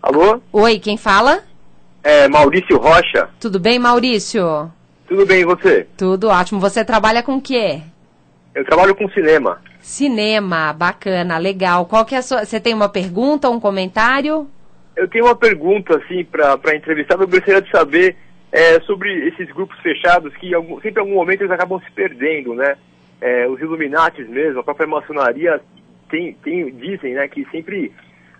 Alô? 0.02 0.42
Oi, 0.52 0.80
quem 0.80 0.98
fala? 0.98 1.44
É 2.04 2.28
Maurício 2.28 2.78
Rocha. 2.78 3.30
Tudo 3.40 3.60
bem, 3.60 3.80
Maurício? 3.80 4.72
Tudo 5.08 5.26
bem, 5.26 5.42
e 5.42 5.46
você? 5.46 5.88
Tudo 5.98 6.28
ótimo. 6.28 6.60
Você 6.60 6.84
trabalha 6.84 7.24
com 7.24 7.38
o 7.38 7.42
quê? 7.42 7.82
Eu 8.54 8.64
trabalho 8.66 8.96
com 8.96 9.10
cinema. 9.10 9.62
Cinema, 9.82 10.74
bacana, 10.74 11.38
legal. 11.38 11.86
Qual 11.86 12.06
que 12.06 12.16
é 12.16 12.20
a 12.20 12.22
sua... 12.22 12.46
Você 12.46 12.60
tem 12.60 12.74
uma 12.74 12.90
pergunta, 12.90 13.50
um 13.50 13.60
comentário? 13.60 14.48
Eu 14.96 15.08
tenho 15.08 15.26
uma 15.26 15.36
pergunta, 15.36 15.98
assim, 15.98 16.24
para 16.24 16.76
entrevistar. 16.76 17.20
Eu 17.20 17.28
gostaria 17.28 17.62
de 17.62 17.70
saber 17.70 18.16
é, 18.52 18.80
sobre 18.82 19.28
esses 19.28 19.52
grupos 19.52 19.78
fechados 19.80 20.34
que 20.38 20.54
algum, 20.54 20.80
sempre 20.80 21.02
em 21.02 21.06
algum 21.06 21.16
momento 21.16 21.42
eles 21.42 21.52
acabam 21.52 21.80
se 21.82 21.92
perdendo, 21.92 22.54
né? 22.54 22.78
É, 23.20 23.48
os 23.48 23.60
Illuminatis 23.60 24.28
mesmo, 24.28 24.60
a 24.60 24.64
própria 24.64 24.88
maçonaria 24.88 25.60
tem, 26.10 26.34
tem, 26.44 26.72
dizem 26.72 27.14
né, 27.14 27.28
que 27.28 27.46
sempre 27.50 27.92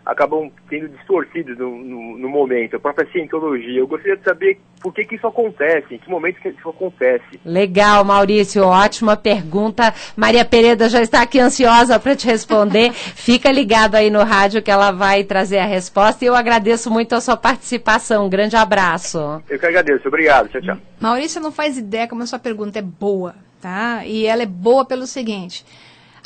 acabam 0.06 0.52
sendo 0.70 0.88
distorcidos 0.90 1.58
no, 1.58 1.78
no, 1.78 2.18
no, 2.18 2.30
momento, 2.30 2.76
a 2.76 2.80
própria 2.80 3.10
cientologia. 3.12 3.80
Eu 3.80 3.88
gostaria 3.88 4.16
de 4.16 4.24
saber 4.24 4.60
por 4.80 4.94
que, 4.94 5.04
que 5.04 5.16
isso 5.16 5.26
acontece, 5.26 5.96
em 5.96 5.98
que 5.98 6.10
momento 6.10 6.40
que 6.40 6.50
isso 6.50 6.70
acontece. 6.70 7.40
Legal, 7.44 8.06
Maurício, 8.06 8.64
ótima 8.64 9.18
pergunta. 9.18 9.94
Maria 10.16 10.46
Pereda 10.46 10.88
já 10.88 11.02
está 11.02 11.24
aqui 11.24 11.40
ansiosa 11.40 12.00
para 12.00 12.16
te 12.16 12.28
responder. 12.28 12.92
Fica 12.94 13.52
ligado 13.52 13.96
aí 13.96 14.12
no 14.12 14.24
rádio 14.24 14.62
que 14.62 14.70
ela 14.70 14.92
vai 14.92 15.24
trazer 15.24 15.58
a 15.58 15.66
resposta 15.66 16.24
e 16.24 16.28
eu 16.28 16.36
agradeço 16.36 16.92
muito 16.92 17.16
a 17.16 17.22
sua 17.22 17.36
participação. 17.36 18.28
Um 18.28 18.30
grande 18.30 18.56
abraço. 18.56 19.42
Eu 19.50 19.58
que 19.58 19.66
agradeço, 19.66 20.08
obrigado. 20.08 20.50
Tchau, 20.50 20.62
tchau. 20.62 20.78
Maurício 21.00 21.42
não 21.42 21.52
faz 21.52 21.78
ideia 21.78 22.08
como 22.08 22.22
a 22.22 22.28
sua 22.28 22.38
pergunta 22.40 22.78
é 22.78 22.82
boa, 22.82 23.34
tá? 23.60 24.06
E 24.06 24.28
ela 24.28 24.44
é 24.44 24.48
boa 24.48 24.86
pelo 24.86 25.08
seguinte. 25.08 25.66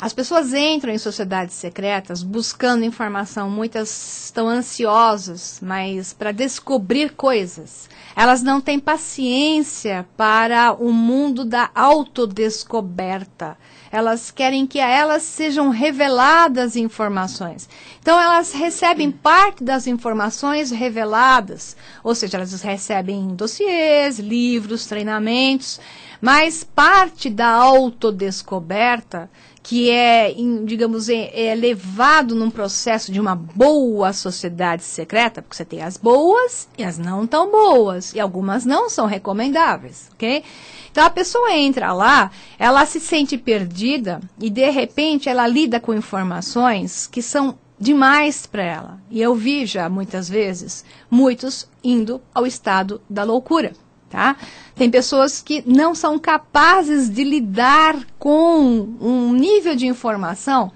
As 0.00 0.14
pessoas 0.14 0.54
entram 0.54 0.94
em 0.94 0.98
sociedades 0.98 1.54
secretas 1.54 2.22
buscando 2.22 2.86
informação, 2.86 3.50
muitas 3.50 4.24
estão 4.24 4.48
ansiosas, 4.48 5.60
mas 5.62 6.14
para 6.14 6.32
descobrir 6.32 7.10
coisas. 7.10 7.86
Elas 8.16 8.42
não 8.42 8.62
têm 8.62 8.80
paciência 8.80 10.08
para 10.16 10.72
o 10.72 10.90
mundo 10.90 11.44
da 11.44 11.70
autodescoberta. 11.74 13.58
Elas 13.92 14.30
querem 14.30 14.66
que 14.66 14.80
a 14.80 14.88
elas 14.88 15.22
sejam 15.22 15.68
reveladas 15.68 16.76
informações. 16.76 17.68
Então 18.00 18.18
elas 18.18 18.52
recebem 18.52 19.10
parte 19.10 19.62
das 19.62 19.86
informações 19.86 20.70
reveladas, 20.70 21.76
ou 22.02 22.14
seja, 22.14 22.38
elas 22.38 22.62
recebem 22.62 23.34
dossiês, 23.34 24.18
livros, 24.18 24.86
treinamentos, 24.86 25.78
mas 26.20 26.64
parte 26.64 27.28
da 27.28 27.48
autodescoberta 27.48 29.28
que 29.62 29.90
é, 29.90 30.34
digamos, 30.64 31.08
é, 31.08 31.48
é 31.48 31.54
levado 31.54 32.34
num 32.34 32.50
processo 32.50 33.12
de 33.12 33.20
uma 33.20 33.34
boa 33.34 34.12
sociedade 34.12 34.82
secreta, 34.82 35.42
porque 35.42 35.56
você 35.56 35.64
tem 35.64 35.82
as 35.82 35.96
boas 35.96 36.68
e 36.78 36.84
as 36.84 36.98
não 36.98 37.26
tão 37.26 37.50
boas, 37.50 38.14
e 38.14 38.20
algumas 38.20 38.64
não 38.64 38.88
são 38.88 39.06
recomendáveis, 39.06 40.08
ok? 40.14 40.42
Então 40.90 41.04
a 41.04 41.10
pessoa 41.10 41.52
entra 41.52 41.92
lá, 41.92 42.30
ela 42.58 42.84
se 42.86 42.98
sente 42.98 43.38
perdida 43.38 44.20
e 44.40 44.50
de 44.50 44.68
repente 44.70 45.28
ela 45.28 45.46
lida 45.46 45.78
com 45.78 45.94
informações 45.94 47.06
que 47.06 47.22
são 47.22 47.56
demais 47.78 48.46
para 48.46 48.62
ela. 48.62 49.00
E 49.10 49.20
eu 49.20 49.34
vi 49.34 49.66
já 49.66 49.88
muitas 49.88 50.28
vezes 50.28 50.84
muitos 51.10 51.68
indo 51.82 52.20
ao 52.34 52.46
estado 52.46 53.00
da 53.08 53.24
loucura. 53.24 53.72
Tá? 54.10 54.36
Tem 54.74 54.90
pessoas 54.90 55.40
que 55.40 55.62
não 55.64 55.94
são 55.94 56.18
capazes 56.18 57.08
de 57.08 57.22
lidar 57.22 57.96
com 58.18 58.88
um 59.00 59.32
nível 59.32 59.76
de 59.76 59.86
informação 59.86 60.72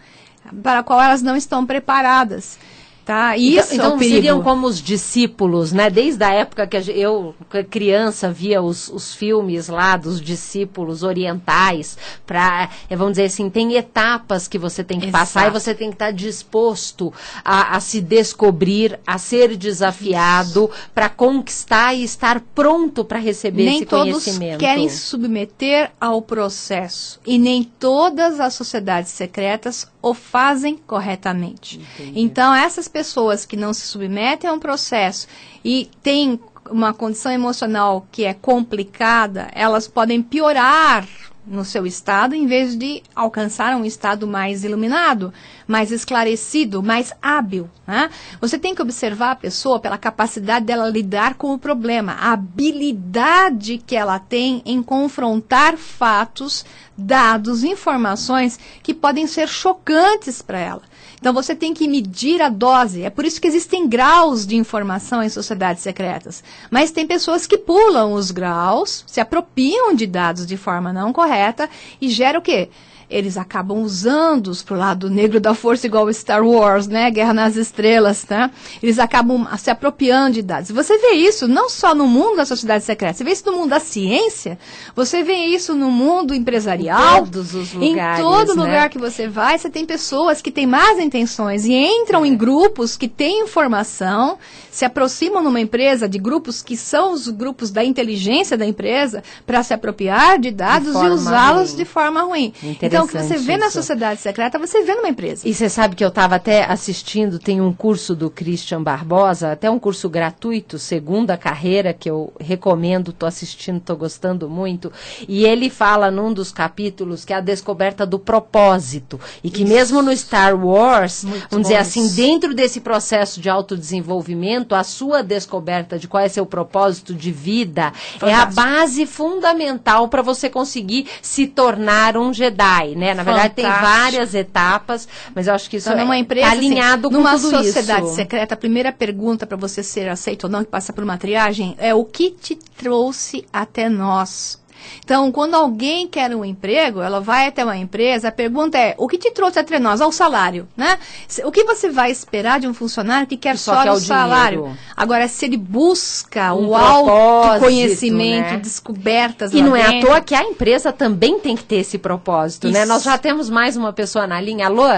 para 0.62 0.85
qual 0.85 1.03
elas 1.03 1.20
não 1.20 1.37
estão 1.37 1.66
preparadas. 1.66 2.57
Tá? 3.05 3.37
Então, 3.37 3.61
Isso 3.61 3.75
então, 3.75 3.85
é 3.85 3.95
então 3.97 3.99
seriam 3.99 4.43
como 4.43 4.67
os 4.67 4.81
discípulos, 4.81 5.73
né? 5.73 5.90
Desde 5.90 6.25
a 6.25 6.33
época 6.33 6.67
que 6.67 6.77
eu, 6.90 7.35
criança, 7.71 8.31
via 8.31 8.62
os, 8.62 8.88
os 8.88 9.14
filmes 9.14 9.69
lá 9.69 9.97
dos 9.99 10.21
discípulos 10.21 11.03
orientais, 11.03 11.99
para, 12.27 12.71
eh, 12.88 12.97
vamos 12.97 13.12
dizer 13.12 13.25
assim, 13.25 13.51
tem 13.51 13.75
etapas 13.75 14.49
que 14.49 14.57
você 14.57 14.83
tem 14.83 14.99
que 14.99 15.09
Exato. 15.09 15.19
passar 15.19 15.49
e 15.49 15.51
você 15.51 15.75
tem 15.75 15.88
que 15.88 15.97
estar 15.97 16.12
disposto 16.12 17.12
a, 17.45 17.77
a 17.77 17.81
se 17.81 18.01
descobrir, 18.01 18.99
a 19.07 19.19
ser 19.19 19.55
desafiado, 19.55 20.71
para 20.95 21.11
conquistar 21.11 21.93
e 21.93 22.05
estar 22.05 22.40
pronto 22.55 23.05
para 23.05 23.19
receber 23.19 23.64
nem 23.64 23.77
esse 23.77 23.87
conhecimento. 23.87 24.40
Nem 24.40 24.51
todos 24.53 24.61
querem 24.61 24.88
se 24.88 24.99
submeter 24.99 25.90
ao 26.01 26.23
processo 26.23 27.21
e 27.27 27.38
nem 27.38 27.64
todas 27.64 28.40
as 28.40 28.55
sociedades 28.55 29.11
secretas 29.12 29.87
o 30.05 30.14
fazem 30.14 30.77
corretamente. 30.77 31.81
Entendi. 31.81 32.21
Então, 32.21 32.55
essas 32.55 32.87
pessoas 32.87 33.47
que 33.47 33.57
não 33.57 33.73
se 33.73 33.87
submetem 33.87 34.49
a 34.49 34.53
um 34.53 34.59
processo 34.59 35.27
e 35.64 35.90
têm 36.03 36.38
uma 36.71 36.93
condição 36.93 37.33
emocional 37.33 38.07
que 38.12 38.25
é 38.25 38.35
complicada, 38.35 39.49
elas 39.55 39.88
podem 39.88 40.23
piorar 40.23 41.07
no 41.47 41.65
seu 41.65 41.87
estado, 41.87 42.35
em 42.35 42.47
vez 42.47 42.77
de 42.77 43.03
alcançar 43.15 43.77
um 43.77 43.85
estado 43.85 44.27
mais 44.27 44.65
iluminado, 44.65 45.33
mais 45.67 45.91
esclarecido, 45.91 46.83
mais 46.83 47.13
hábil. 47.21 47.69
Né? 47.87 48.11
Você 48.41 48.59
tem 48.59 48.75
que 48.75 48.83
observar 48.83 49.33
a 49.33 49.37
pessoa 49.37 49.79
pela 49.79 49.99
capacidade 49.99 50.65
dela 50.65 50.89
lidar 50.89 51.35
com 51.35 51.53
o 51.53 51.59
problema, 51.59 52.13
a 52.13 52.33
habilidade 52.33 53.79
que 53.79 53.95
ela 53.95 54.19
tem 54.19 54.63
em 54.65 54.83
confrontar 54.83 55.77
fatos, 55.77 56.65
dados, 56.97 57.63
informações 57.63 58.59
que 58.83 58.95
podem 58.95 59.27
ser 59.27 59.49
chocantes 59.49 60.41
para 60.41 60.59
ela. 60.59 60.83
Então 61.25 61.33
você 61.33 61.55
tem 61.55 61.73
que 61.73 61.89
medir 61.89 62.43
a 62.43 62.51
dose. 62.51 63.03
É 63.03 63.09
por 63.09 63.25
isso 63.25 63.41
que 63.41 63.49
existem 63.49 63.89
graus 63.89 64.47
de 64.47 64.57
informação 64.57 65.23
em 65.23 65.29
sociedades 65.31 65.83
secretas. 65.83 66.45
Mas 66.71 66.91
tem 66.91 67.07
pessoas 67.07 67.47
que 67.47 67.57
pulam 67.57 68.13
os 68.13 68.31
graus, 68.31 69.03
se 69.07 69.23
apropriam 69.23 69.95
de 69.95 70.07
dados 70.07 70.47
de 70.47 70.59
forma 70.59 70.93
não 70.93 71.15
correta 71.15 71.67
e 71.99 72.11
gera 72.11 72.39
o 72.39 72.43
quê? 72.43 72.69
Eles 73.09 73.37
acabam 73.37 73.79
usando-os 73.79 74.62
para 74.62 74.75
o 74.75 74.79
lado 74.79 75.11
negro 75.11 75.40
da 75.40 75.55
força, 75.55 75.87
igual 75.87 76.12
Star 76.12 76.45
Wars, 76.45 76.87
né? 76.87 77.11
Guerra 77.11 77.35
nas 77.35 77.57
Estrelas, 77.57 78.27
né? 78.29 78.51
Eles 78.83 78.99
acabam 78.99 79.47
se 79.57 79.71
apropriando 79.71 80.35
de 80.35 80.43
dados. 80.43 80.71
Você 80.71 80.99
vê 80.99 81.12
isso 81.12 81.47
não 81.47 81.69
só 81.69 81.95
no 81.95 82.07
mundo 82.07 82.37
da 82.37 82.45
sociedade 82.45 82.85
secreta, 82.85 83.19
você 83.19 83.25
vê 83.25 83.33
isso 83.33 83.47
no 83.47 83.57
mundo 83.59 83.71
da 83.71 83.81
ciência, 83.81 84.59
você 84.95 85.23
vê 85.23 85.35
isso 85.35 85.75
no 85.75 85.90
mundo 85.90 86.35
empresarial. 86.35 87.19
Em 87.19 87.25
todos 87.25 87.55
os 87.55 87.73
lugares. 87.73 88.19
Em 88.19 88.23
todo 88.23 88.57
né? 88.57 88.62
lugar 88.62 88.90
que 88.90 88.99
você 88.99 89.29
vai, 89.29 89.59
você 89.59 89.71
tem 89.71 89.85
pessoas 89.85 90.40
que 90.40 90.51
têm 90.51 90.67
más 90.67 90.99
intenções 90.99 91.64
e 91.64 91.73
entram 91.73 92.25
é. 92.25 92.29
em 92.29 92.37
grupos 92.37 92.97
que 92.97 93.09
têm 93.09 93.43
informação, 93.43 94.38
se 94.71 94.85
aproximam 94.85 95.43
numa 95.43 95.61
empresa 95.61 96.09
de 96.09 96.19
grupos 96.19 96.62
que 96.62 96.77
são 96.77 97.12
os 97.12 97.29
grupos 97.29 97.71
da 97.71 97.85
inteligência 97.85 98.57
da 98.57 98.67
empresa 98.67 99.23
para 99.47 99.62
se 99.62 99.73
apropriar 99.73 100.38
de 100.38 100.51
dados 100.51 100.99
de 100.99 101.07
e 101.07 101.11
usá-los 101.11 101.77
de 101.77 101.85
forma 101.85 102.23
ruim. 102.23 102.53
Então, 102.95 103.05
o 103.05 103.09
que 103.09 103.19
você 103.19 103.37
vê 103.37 103.53
isso. 103.53 103.61
na 103.61 103.71
sociedade 103.71 104.21
secreta, 104.21 104.59
você 104.59 104.83
vê 104.83 104.95
numa 104.95 105.09
empresa. 105.09 105.49
E 105.49 105.55
você 105.55 105.69
sabe 105.69 105.97
que 105.97 106.05
eu 106.05 106.09
estava 106.09 106.37
até 106.37 106.65
assistindo, 106.65 107.39
tem 107.39 107.61
um 107.61 107.73
curso 107.73 108.15
do 108.15 108.31
Christian 108.31 108.83
Barbosa, 108.83 109.53
até 109.53 109.71
um 109.71 109.79
curso 109.79 110.09
gratuito, 110.09 110.79
segunda 110.79 111.37
carreira, 111.37 111.93
que 111.93 112.11
eu 112.11 112.33
recomendo, 112.39 113.11
estou 113.11 113.27
assistindo, 113.27 113.79
estou 113.79 113.97
gostando 113.97 114.49
muito. 114.49 114.93
E 115.29 115.45
ele 115.45 115.71
fala 115.71 116.11
num 116.11 116.33
dos 116.33 116.53
capítulos 116.53 117.25
que 117.25 117.33
é 117.33 117.37
a 117.37 117.41
descoberta 117.41 118.05
do 118.07 118.19
propósito. 118.19 119.19
E 119.43 119.51
que 119.51 119.63
isso. 119.63 119.73
mesmo 119.73 120.03
no 120.03 120.15
Star 120.17 120.55
Wars, 120.55 121.25
muito 121.25 121.47
vamos 121.51 121.69
dizer 121.69 121.77
assim, 121.79 122.09
dentro 122.09 122.55
desse 122.55 122.81
processo 122.81 123.41
de 123.41 123.49
autodesenvolvimento, 123.49 124.75
a 124.75 124.85
sua 124.85 125.23
descoberta 125.23 125.99
de 125.99 126.09
qual 126.09 126.23
é 126.23 126.29
seu 126.29 126.45
propósito 126.45 127.15
de 127.15 127.31
vida 127.31 127.93
Fantástico. 127.93 128.27
é 128.27 128.35
a 128.35 128.47
base 128.47 129.07
fundamental 129.07 130.09
para 130.09 130.23
você 130.23 130.51
conseguir 130.51 131.07
se 131.23 131.47
tornar 131.47 132.17
um 132.17 132.33
Jedi, 132.33 132.84
né? 132.94 133.14
Na 133.14 133.23
verdade, 133.23 133.55
tem 133.55 133.64
várias 133.64 134.35
etapas, 134.35 135.09
mas 135.35 135.47
eu 135.47 135.55
acho 135.55 135.70
que 135.70 135.77
isso 135.77 135.88
então, 135.88 136.01
é 136.01 136.03
numa 136.05 136.18
empresa, 136.18 136.47
tá 136.47 136.53
assim, 136.53 136.66
alinhado 136.66 137.09
assim, 137.09 137.16
com 137.16 137.23
numa 137.23 137.38
tudo 137.38 137.51
sociedade 137.51 138.11
secreta, 138.11 138.55
a 138.55 138.57
primeira 138.57 138.92
pergunta 138.92 139.47
para 139.47 139.57
você 139.57 139.83
ser 139.83 140.09
aceito 140.09 140.44
ou 140.44 140.51
não, 140.51 140.64
que 140.64 140.70
passa 140.70 140.92
por 140.92 141.05
uma 141.05 141.16
triagem, 141.16 141.75
é 141.79 141.94
o 141.94 142.05
que 142.05 142.31
te 142.31 142.57
trouxe 142.77 143.47
até 143.53 143.88
nós? 143.88 144.62
Então, 145.05 145.31
quando 145.31 145.55
alguém 145.55 146.07
quer 146.09 146.35
um 146.35 146.45
emprego, 146.45 147.01
ela 147.01 147.21
vai 147.21 147.47
até 147.47 147.65
uma 147.65 147.77
empresa, 147.77 148.29
a 148.29 148.33
pergunta 148.33 148.79
é: 148.79 148.95
o 148.99 149.07
que 149.07 149.19
te 149.19 149.31
trouxe 149.31 149.59
até 149.59 149.79
nós? 149.79 150.01
Ao 150.01 150.11
salário, 150.11 150.67
né? 150.77 150.99
O 151.45 151.53
que 151.53 151.65
você 151.65 151.91
vai 151.91 152.11
esperar 152.11 152.61
de 152.61 152.67
um 152.67 152.75
funcionário 152.75 153.27
que 153.27 153.37
quer 153.37 153.57
só, 153.57 153.83
só 153.83 153.93
o 153.93 154.01
salário? 154.01 154.63
Dinheiro. 154.63 154.79
Agora, 154.97 155.29
se 155.29 155.45
ele 155.45 155.57
busca 155.57 156.55
um 156.55 156.69
o 156.69 156.75
autoconhecimento, 156.75 158.53
né? 158.53 158.57
descobertas. 158.57 159.53
E 159.53 159.63
não 159.63 159.73
dentro. 159.73 159.93
é 159.93 159.99
à 159.99 160.01
toa 160.01 160.21
que 160.21 160.35
a 160.35 160.43
empresa 160.43 160.93
também 160.93 161.39
tem 161.39 161.57
que 161.57 161.65
ter 161.65 161.77
esse 161.77 161.99
propósito, 161.99 162.69
Isso. 162.69 162.77
né? 162.77 162.85
Nós 162.85 163.03
já 163.03 163.19
temos 163.19 163.51
mais 163.51 163.77
uma 163.77 163.93
pessoa 163.93 164.27
na 164.27 164.41
linha. 164.41 164.67
Alô? 164.67 164.89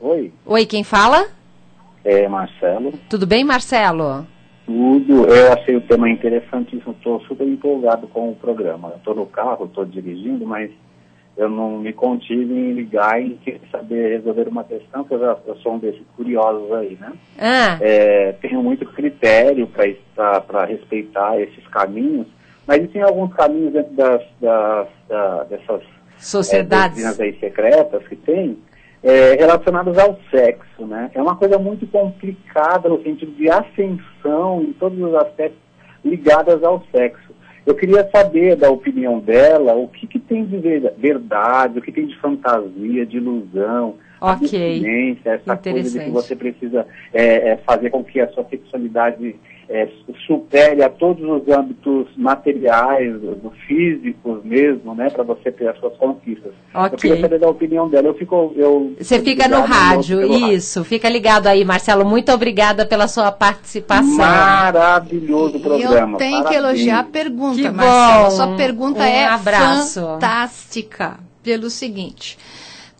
Oi. 0.00 0.32
Oi, 0.46 0.66
quem 0.66 0.82
fala? 0.82 1.26
É 2.04 2.26
Marcelo. 2.26 2.94
Tudo 3.08 3.26
bem, 3.26 3.44
Marcelo? 3.44 4.26
Tudo. 4.70 5.26
Eu 5.26 5.52
achei 5.52 5.74
o 5.74 5.80
tema 5.80 6.08
interessantíssimo, 6.08 6.92
estou 6.92 7.20
super 7.22 7.46
empolgado 7.46 8.06
com 8.06 8.30
o 8.30 8.36
programa. 8.36 8.92
Estou 8.96 9.16
no 9.16 9.26
carro, 9.26 9.64
estou 9.64 9.84
dirigindo, 9.84 10.46
mas 10.46 10.70
eu 11.36 11.48
não 11.48 11.78
me 11.78 11.92
contive 11.92 12.52
em 12.52 12.72
ligar 12.74 13.20
e 13.20 13.36
saber 13.72 14.18
resolver 14.18 14.46
uma 14.46 14.62
questão, 14.62 15.02
porque 15.02 15.14
eu, 15.14 15.20
já, 15.20 15.36
eu 15.46 15.56
sou 15.56 15.74
um 15.74 15.78
desses 15.78 16.02
curiosos 16.16 16.70
aí, 16.72 16.96
né? 17.00 17.12
Ah. 17.38 17.78
É, 17.80 18.32
tenho 18.40 18.62
muito 18.62 18.86
critério 18.86 19.66
para 19.66 20.64
respeitar 20.66 21.40
esses 21.40 21.66
caminhos, 21.68 22.28
mas 22.64 22.78
existem 22.78 23.02
alguns 23.02 23.32
caminhos 23.34 23.72
dentro 23.72 23.92
das, 23.94 24.22
das, 24.40 24.88
das 25.08 25.48
dessas 25.48 25.82
sociedades 26.18 27.18
é, 27.18 27.22
aí 27.24 27.40
secretas 27.40 28.06
que 28.06 28.14
tem, 28.14 28.56
é, 29.02 29.34
relacionadas 29.34 29.98
ao 29.98 30.18
sexo, 30.30 30.86
né? 30.86 31.10
É 31.14 31.22
uma 31.22 31.36
coisa 31.36 31.58
muito 31.58 31.86
complicada 31.86 32.88
no 32.88 33.02
sentido 33.02 33.32
de 33.32 33.48
ascensão 33.48 34.62
em 34.62 34.72
todos 34.74 34.98
os 34.98 35.14
aspectos 35.14 35.60
ligados 36.04 36.62
ao 36.62 36.82
sexo. 36.90 37.30
Eu 37.64 37.74
queria 37.74 38.08
saber 38.10 38.56
da 38.56 38.70
opinião 38.70 39.18
dela 39.18 39.74
o 39.74 39.88
que, 39.88 40.06
que 40.06 40.18
tem 40.18 40.44
de 40.44 40.58
verdade, 40.96 41.78
o 41.78 41.82
que 41.82 41.92
tem 41.92 42.06
de 42.06 42.16
fantasia, 42.18 43.06
de 43.06 43.18
ilusão, 43.18 43.96
ok, 44.20 45.18
essa 45.24 45.56
coisa 45.56 45.98
de 45.98 46.04
que 46.04 46.10
você 46.10 46.36
precisa 46.36 46.86
é, 47.12 47.50
é, 47.50 47.56
fazer 47.58 47.90
com 47.90 48.04
que 48.04 48.20
a 48.20 48.28
sua 48.28 48.44
sexualidade 48.44 49.36
é, 49.70 49.88
supere 50.26 50.82
a 50.82 50.90
todos 50.90 51.22
os 51.22 51.48
âmbitos 51.48 52.08
materiais, 52.16 53.14
físicos 53.68 54.44
mesmo, 54.44 54.96
né, 54.96 55.08
para 55.08 55.22
você 55.22 55.52
ter 55.52 55.68
as 55.68 55.78
suas 55.78 55.96
conquistas. 55.96 56.52
Ok. 56.74 56.92
Eu 56.92 56.98
queria 56.98 57.20
saber 57.20 57.38
da 57.38 57.48
opinião 57.48 57.88
dela. 57.88 58.08
Eu 58.08 58.14
fico, 58.14 58.52
eu 58.56 58.92
você 58.98 59.20
fica 59.20 59.46
no 59.46 59.60
rádio, 59.60 60.22
isso. 60.50 60.80
Rádio. 60.80 60.90
Fica 60.90 61.08
ligado 61.08 61.46
aí, 61.46 61.64
Marcelo. 61.64 62.04
Muito 62.04 62.32
obrigada 62.32 62.84
pela 62.84 63.06
sua 63.06 63.30
participação. 63.30 64.16
Maravilhoso 64.16 65.60
programa. 65.60 66.14
Eu 66.14 66.18
tenho 66.18 66.42
Parabéns. 66.42 66.48
que 66.48 66.54
elogiar 66.56 66.98
a 66.98 67.04
pergunta, 67.04 67.62
que 67.62 67.70
Marcelo. 67.70 68.24
Bom. 68.24 68.30
Sua 68.30 68.56
pergunta 68.56 69.00
um 69.00 69.04
é 69.04 69.24
abraço. 69.26 70.00
fantástica. 70.00 71.20
Pelo 71.44 71.70
seguinte. 71.70 72.36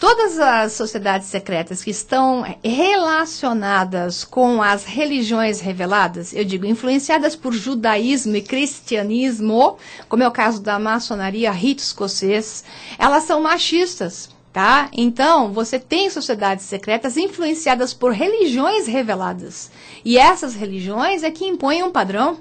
Todas 0.00 0.38
as 0.38 0.72
sociedades 0.72 1.28
secretas 1.28 1.84
que 1.84 1.90
estão 1.90 2.42
relacionadas 2.64 4.24
com 4.24 4.62
as 4.62 4.86
religiões 4.86 5.60
reveladas, 5.60 6.32
eu 6.32 6.42
digo, 6.42 6.64
influenciadas 6.64 7.36
por 7.36 7.52
judaísmo 7.52 8.34
e 8.34 8.40
cristianismo, 8.40 9.76
como 10.08 10.22
é 10.22 10.26
o 10.26 10.32
caso 10.32 10.62
da 10.62 10.78
maçonaria, 10.78 11.52
rito 11.52 11.80
escocês, 11.80 12.64
elas 12.98 13.24
são 13.24 13.42
machistas. 13.42 14.30
Tá? 14.50 14.88
Então, 14.92 15.52
você 15.52 15.78
tem 15.78 16.10
sociedades 16.10 16.64
secretas 16.64 17.16
influenciadas 17.18 17.92
por 17.94 18.10
religiões 18.10 18.86
reveladas. 18.86 19.70
E 20.04 20.18
essas 20.18 20.54
religiões 20.54 21.22
é 21.22 21.30
que 21.30 21.44
impõem 21.44 21.84
um 21.84 21.92
padrão. 21.92 22.38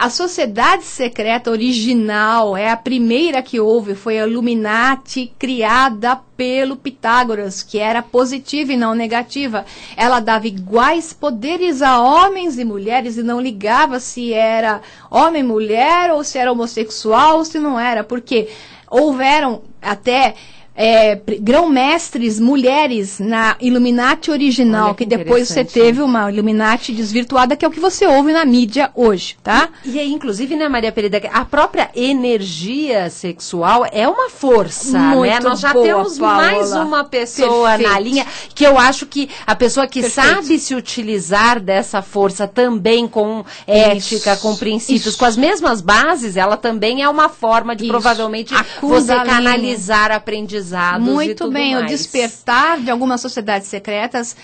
A 0.00 0.08
sociedade 0.10 0.84
secreta 0.84 1.50
original 1.50 2.56
é 2.56 2.70
a 2.70 2.76
primeira 2.76 3.42
que 3.42 3.58
houve, 3.58 3.96
foi 3.96 4.16
a 4.16 4.28
Illuminati 4.28 5.32
criada 5.36 6.14
pelo 6.36 6.76
Pitágoras, 6.76 7.64
que 7.64 7.80
era 7.80 8.00
positiva 8.00 8.72
e 8.72 8.76
não 8.76 8.94
negativa. 8.94 9.66
Ela 9.96 10.20
dava 10.20 10.46
iguais 10.46 11.12
poderes 11.12 11.82
a 11.82 12.00
homens 12.00 12.60
e 12.60 12.64
mulheres 12.64 13.16
e 13.16 13.24
não 13.24 13.40
ligava 13.40 13.98
se 13.98 14.32
era 14.32 14.80
homem, 15.10 15.42
mulher 15.42 16.12
ou 16.12 16.22
se 16.22 16.38
era 16.38 16.52
homossexual 16.52 17.38
ou 17.38 17.44
se 17.44 17.58
não 17.58 17.76
era, 17.76 18.04
porque 18.04 18.48
houveram 18.88 19.62
até 19.82 20.36
é, 20.80 21.20
grão-mestres 21.40 22.38
mulheres 22.38 23.18
na 23.18 23.56
Illuminati 23.60 24.30
original, 24.30 24.94
que, 24.94 25.04
que 25.04 25.16
depois 25.16 25.48
você 25.48 25.64
teve 25.64 26.00
uma 26.00 26.30
Illuminati 26.30 26.92
desvirtuada, 26.92 27.56
que 27.56 27.64
é 27.64 27.68
o 27.68 27.70
que 27.70 27.80
você 27.80 28.06
ouve 28.06 28.32
na 28.32 28.44
mídia 28.44 28.88
hoje, 28.94 29.36
tá? 29.42 29.70
E, 29.84 29.96
e 29.96 29.98
aí, 29.98 30.12
inclusive, 30.12 30.54
né, 30.54 30.68
Maria 30.68 30.92
Perida, 30.92 31.20
a 31.32 31.44
própria 31.44 31.90
energia 31.96 33.10
sexual 33.10 33.84
é 33.90 34.06
uma 34.06 34.30
força, 34.30 34.96
né? 34.96 35.16
Muito 35.16 35.32
né? 35.32 35.40
Nós 35.40 35.58
já 35.58 35.72
boa, 35.72 35.84
temos 35.84 36.16
Paola. 36.16 36.36
mais 36.36 36.72
uma 36.72 37.02
pessoa 37.02 37.70
Perfeito. 37.70 37.92
na 37.92 37.98
linha, 37.98 38.26
que 38.54 38.64
eu 38.64 38.78
acho 38.78 39.04
que 39.04 39.28
a 39.44 39.56
pessoa 39.56 39.84
que 39.88 40.00
Perfeito. 40.00 40.28
sabe 40.28 40.58
se 40.60 40.76
utilizar 40.76 41.58
dessa 41.58 42.02
força 42.02 42.46
também 42.46 43.08
com 43.08 43.44
ética, 43.66 44.34
Isso. 44.34 44.42
com 44.42 44.54
princípios, 44.54 45.06
Isso. 45.06 45.18
com 45.18 45.24
as 45.24 45.36
mesmas 45.36 45.80
bases, 45.80 46.36
ela 46.36 46.56
também 46.56 47.02
é 47.02 47.08
uma 47.08 47.28
forma 47.28 47.74
de 47.74 47.82
Isso. 47.82 47.90
provavelmente 47.90 48.54
você 48.80 49.16
canalizar 49.24 50.12
aprendizagem 50.12 50.67
muito 50.98 51.50
bem, 51.50 51.74
mais. 51.74 51.84
o 51.84 51.88
despertar 51.88 52.80
de 52.80 52.90
algumas 52.90 53.20
sociedades 53.20 53.68
secretas 53.68 54.36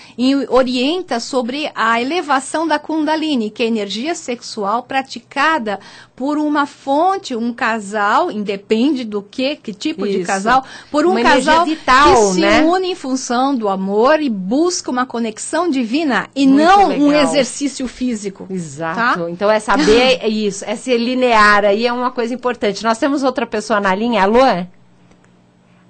orienta 0.49 1.19
sobre 1.19 1.71
a 1.75 2.01
elevação 2.01 2.67
da 2.67 2.79
Kundalini, 2.79 3.49
que 3.49 3.63
é 3.63 3.67
energia 3.67 4.15
sexual 4.15 4.83
praticada 4.83 5.79
por 6.15 6.37
uma 6.37 6.65
fonte, 6.65 7.35
um 7.35 7.53
casal, 7.53 8.31
independe 8.31 9.03
do 9.03 9.21
que, 9.21 9.57
que 9.57 9.73
tipo 9.73 10.05
Isso. 10.05 10.19
de 10.19 10.23
casal, 10.23 10.63
por 10.89 11.05
um 11.05 11.11
uma 11.11 11.21
casal 11.21 11.65
vital, 11.65 12.33
que 12.33 12.39
né? 12.39 12.59
se 12.59 12.65
une 12.65 12.91
em 12.91 12.95
função 12.95 13.53
do 13.53 13.67
amor 13.67 14.21
e 14.21 14.29
busca 14.29 14.89
uma 14.89 15.05
conexão 15.05 15.69
divina 15.69 16.29
e 16.33 16.47
Muito 16.47 16.63
não 16.63 16.87
legal. 16.87 17.07
um 17.07 17.11
exercício 17.11 17.87
físico. 17.87 18.47
Exato. 18.49 19.19
Tá? 19.19 19.29
Então 19.29 19.51
é 19.51 19.59
saber 19.59 20.25
isso, 20.25 20.63
é 20.65 20.75
ser 20.75 20.97
linear 20.97 21.65
aí 21.65 21.85
é 21.85 21.91
uma 21.91 22.11
coisa 22.11 22.33
importante. 22.33 22.83
Nós 22.83 22.97
temos 22.97 23.23
outra 23.23 23.45
pessoa 23.45 23.79
na 23.79 23.93
linha, 23.93 24.23
alô? 24.23 24.65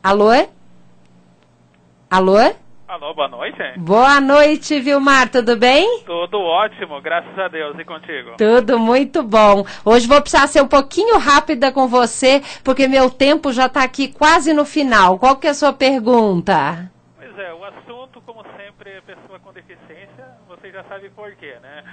Alô? 0.05 0.29
Alô? 2.11 2.37
Alô, 2.87 3.13
boa 3.15 3.27
noite. 3.27 3.57
Boa 3.75 4.21
noite, 4.21 4.79
Vilmar, 4.79 5.31
tudo 5.31 5.57
bem? 5.57 6.03
Tudo 6.05 6.39
ótimo, 6.39 7.01
graças 7.01 7.35
a 7.39 7.47
Deus, 7.47 7.75
e 7.79 7.83
contigo? 7.83 8.35
Tudo 8.37 8.77
muito 8.77 9.23
bom. 9.23 9.65
Hoje 9.83 10.07
vou 10.07 10.21
precisar 10.21 10.45
ser 10.45 10.61
um 10.61 10.67
pouquinho 10.67 11.17
rápida 11.17 11.71
com 11.71 11.87
você, 11.87 12.39
porque 12.63 12.87
meu 12.87 13.09
tempo 13.09 13.51
já 13.51 13.65
está 13.65 13.81
aqui 13.81 14.07
quase 14.07 14.53
no 14.53 14.63
final. 14.63 15.17
Qual 15.17 15.37
que 15.37 15.47
é 15.47 15.49
a 15.49 15.55
sua 15.55 15.73
pergunta? 15.73 16.91
Pois 17.17 17.39
é, 17.39 17.51
o 17.51 17.63
assunto, 17.63 18.21
como 18.21 18.43
sempre, 18.55 18.91
é 18.91 19.01
pessoa 19.01 19.39
com 19.39 19.51
deficiência, 19.53 20.27
você 20.47 20.71
já 20.71 20.83
sabe 20.83 21.09
por 21.09 21.31
quê, 21.31 21.55
né? 21.63 21.83